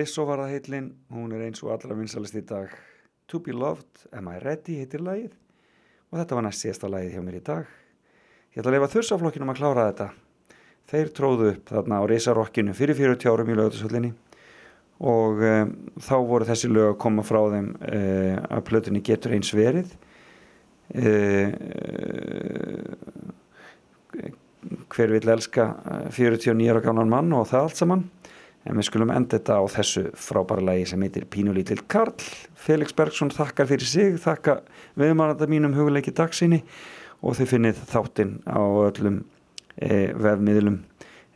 [0.00, 2.72] Lissó var það heitlin, hún er eins og allra vinsalist í dag.
[3.28, 5.34] To Be Loved, Am I Ready heitir lagið.
[6.10, 7.74] Og þetta var næst síðasta lagið hjá mér í dag.
[8.54, 10.06] Ég ætla að lefa þursaflokkinum að klára þetta.
[10.90, 14.12] Þeir tróðu upp þarna á reysarokkinu fyrir 40 árum í lögutusöllinni
[15.10, 19.52] og um, þá voru þessi lög að koma frá þeim uh, að plötunni getur eins
[19.54, 19.92] verið.
[20.90, 21.52] Uh,
[24.90, 28.02] hver vill elska eh, 49 ára gamlan mann og það allt saman
[28.68, 32.14] en við skulum enda þetta á þessu frábæra lagi sem heitir Pínulítill Karl.
[32.60, 34.60] Felix Bergsson þakkar fyrir sig þakka
[35.00, 36.62] viðmannanda mínum huguleiki dagsinni
[37.20, 39.20] og þið finnið þáttinn á öllum
[39.76, 40.80] e, vefmiðlum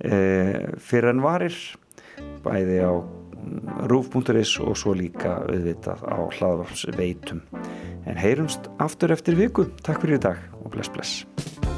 [0.04, 0.16] e,
[0.80, 1.58] fyrir en varir
[2.44, 2.92] bæði á
[3.90, 7.44] rúf.is og svo líka auðvitað á hlaðvarsveitum
[8.04, 9.68] en heyrumst aftur eftir viku.
[9.84, 11.73] Takk fyrir í dag og bless bless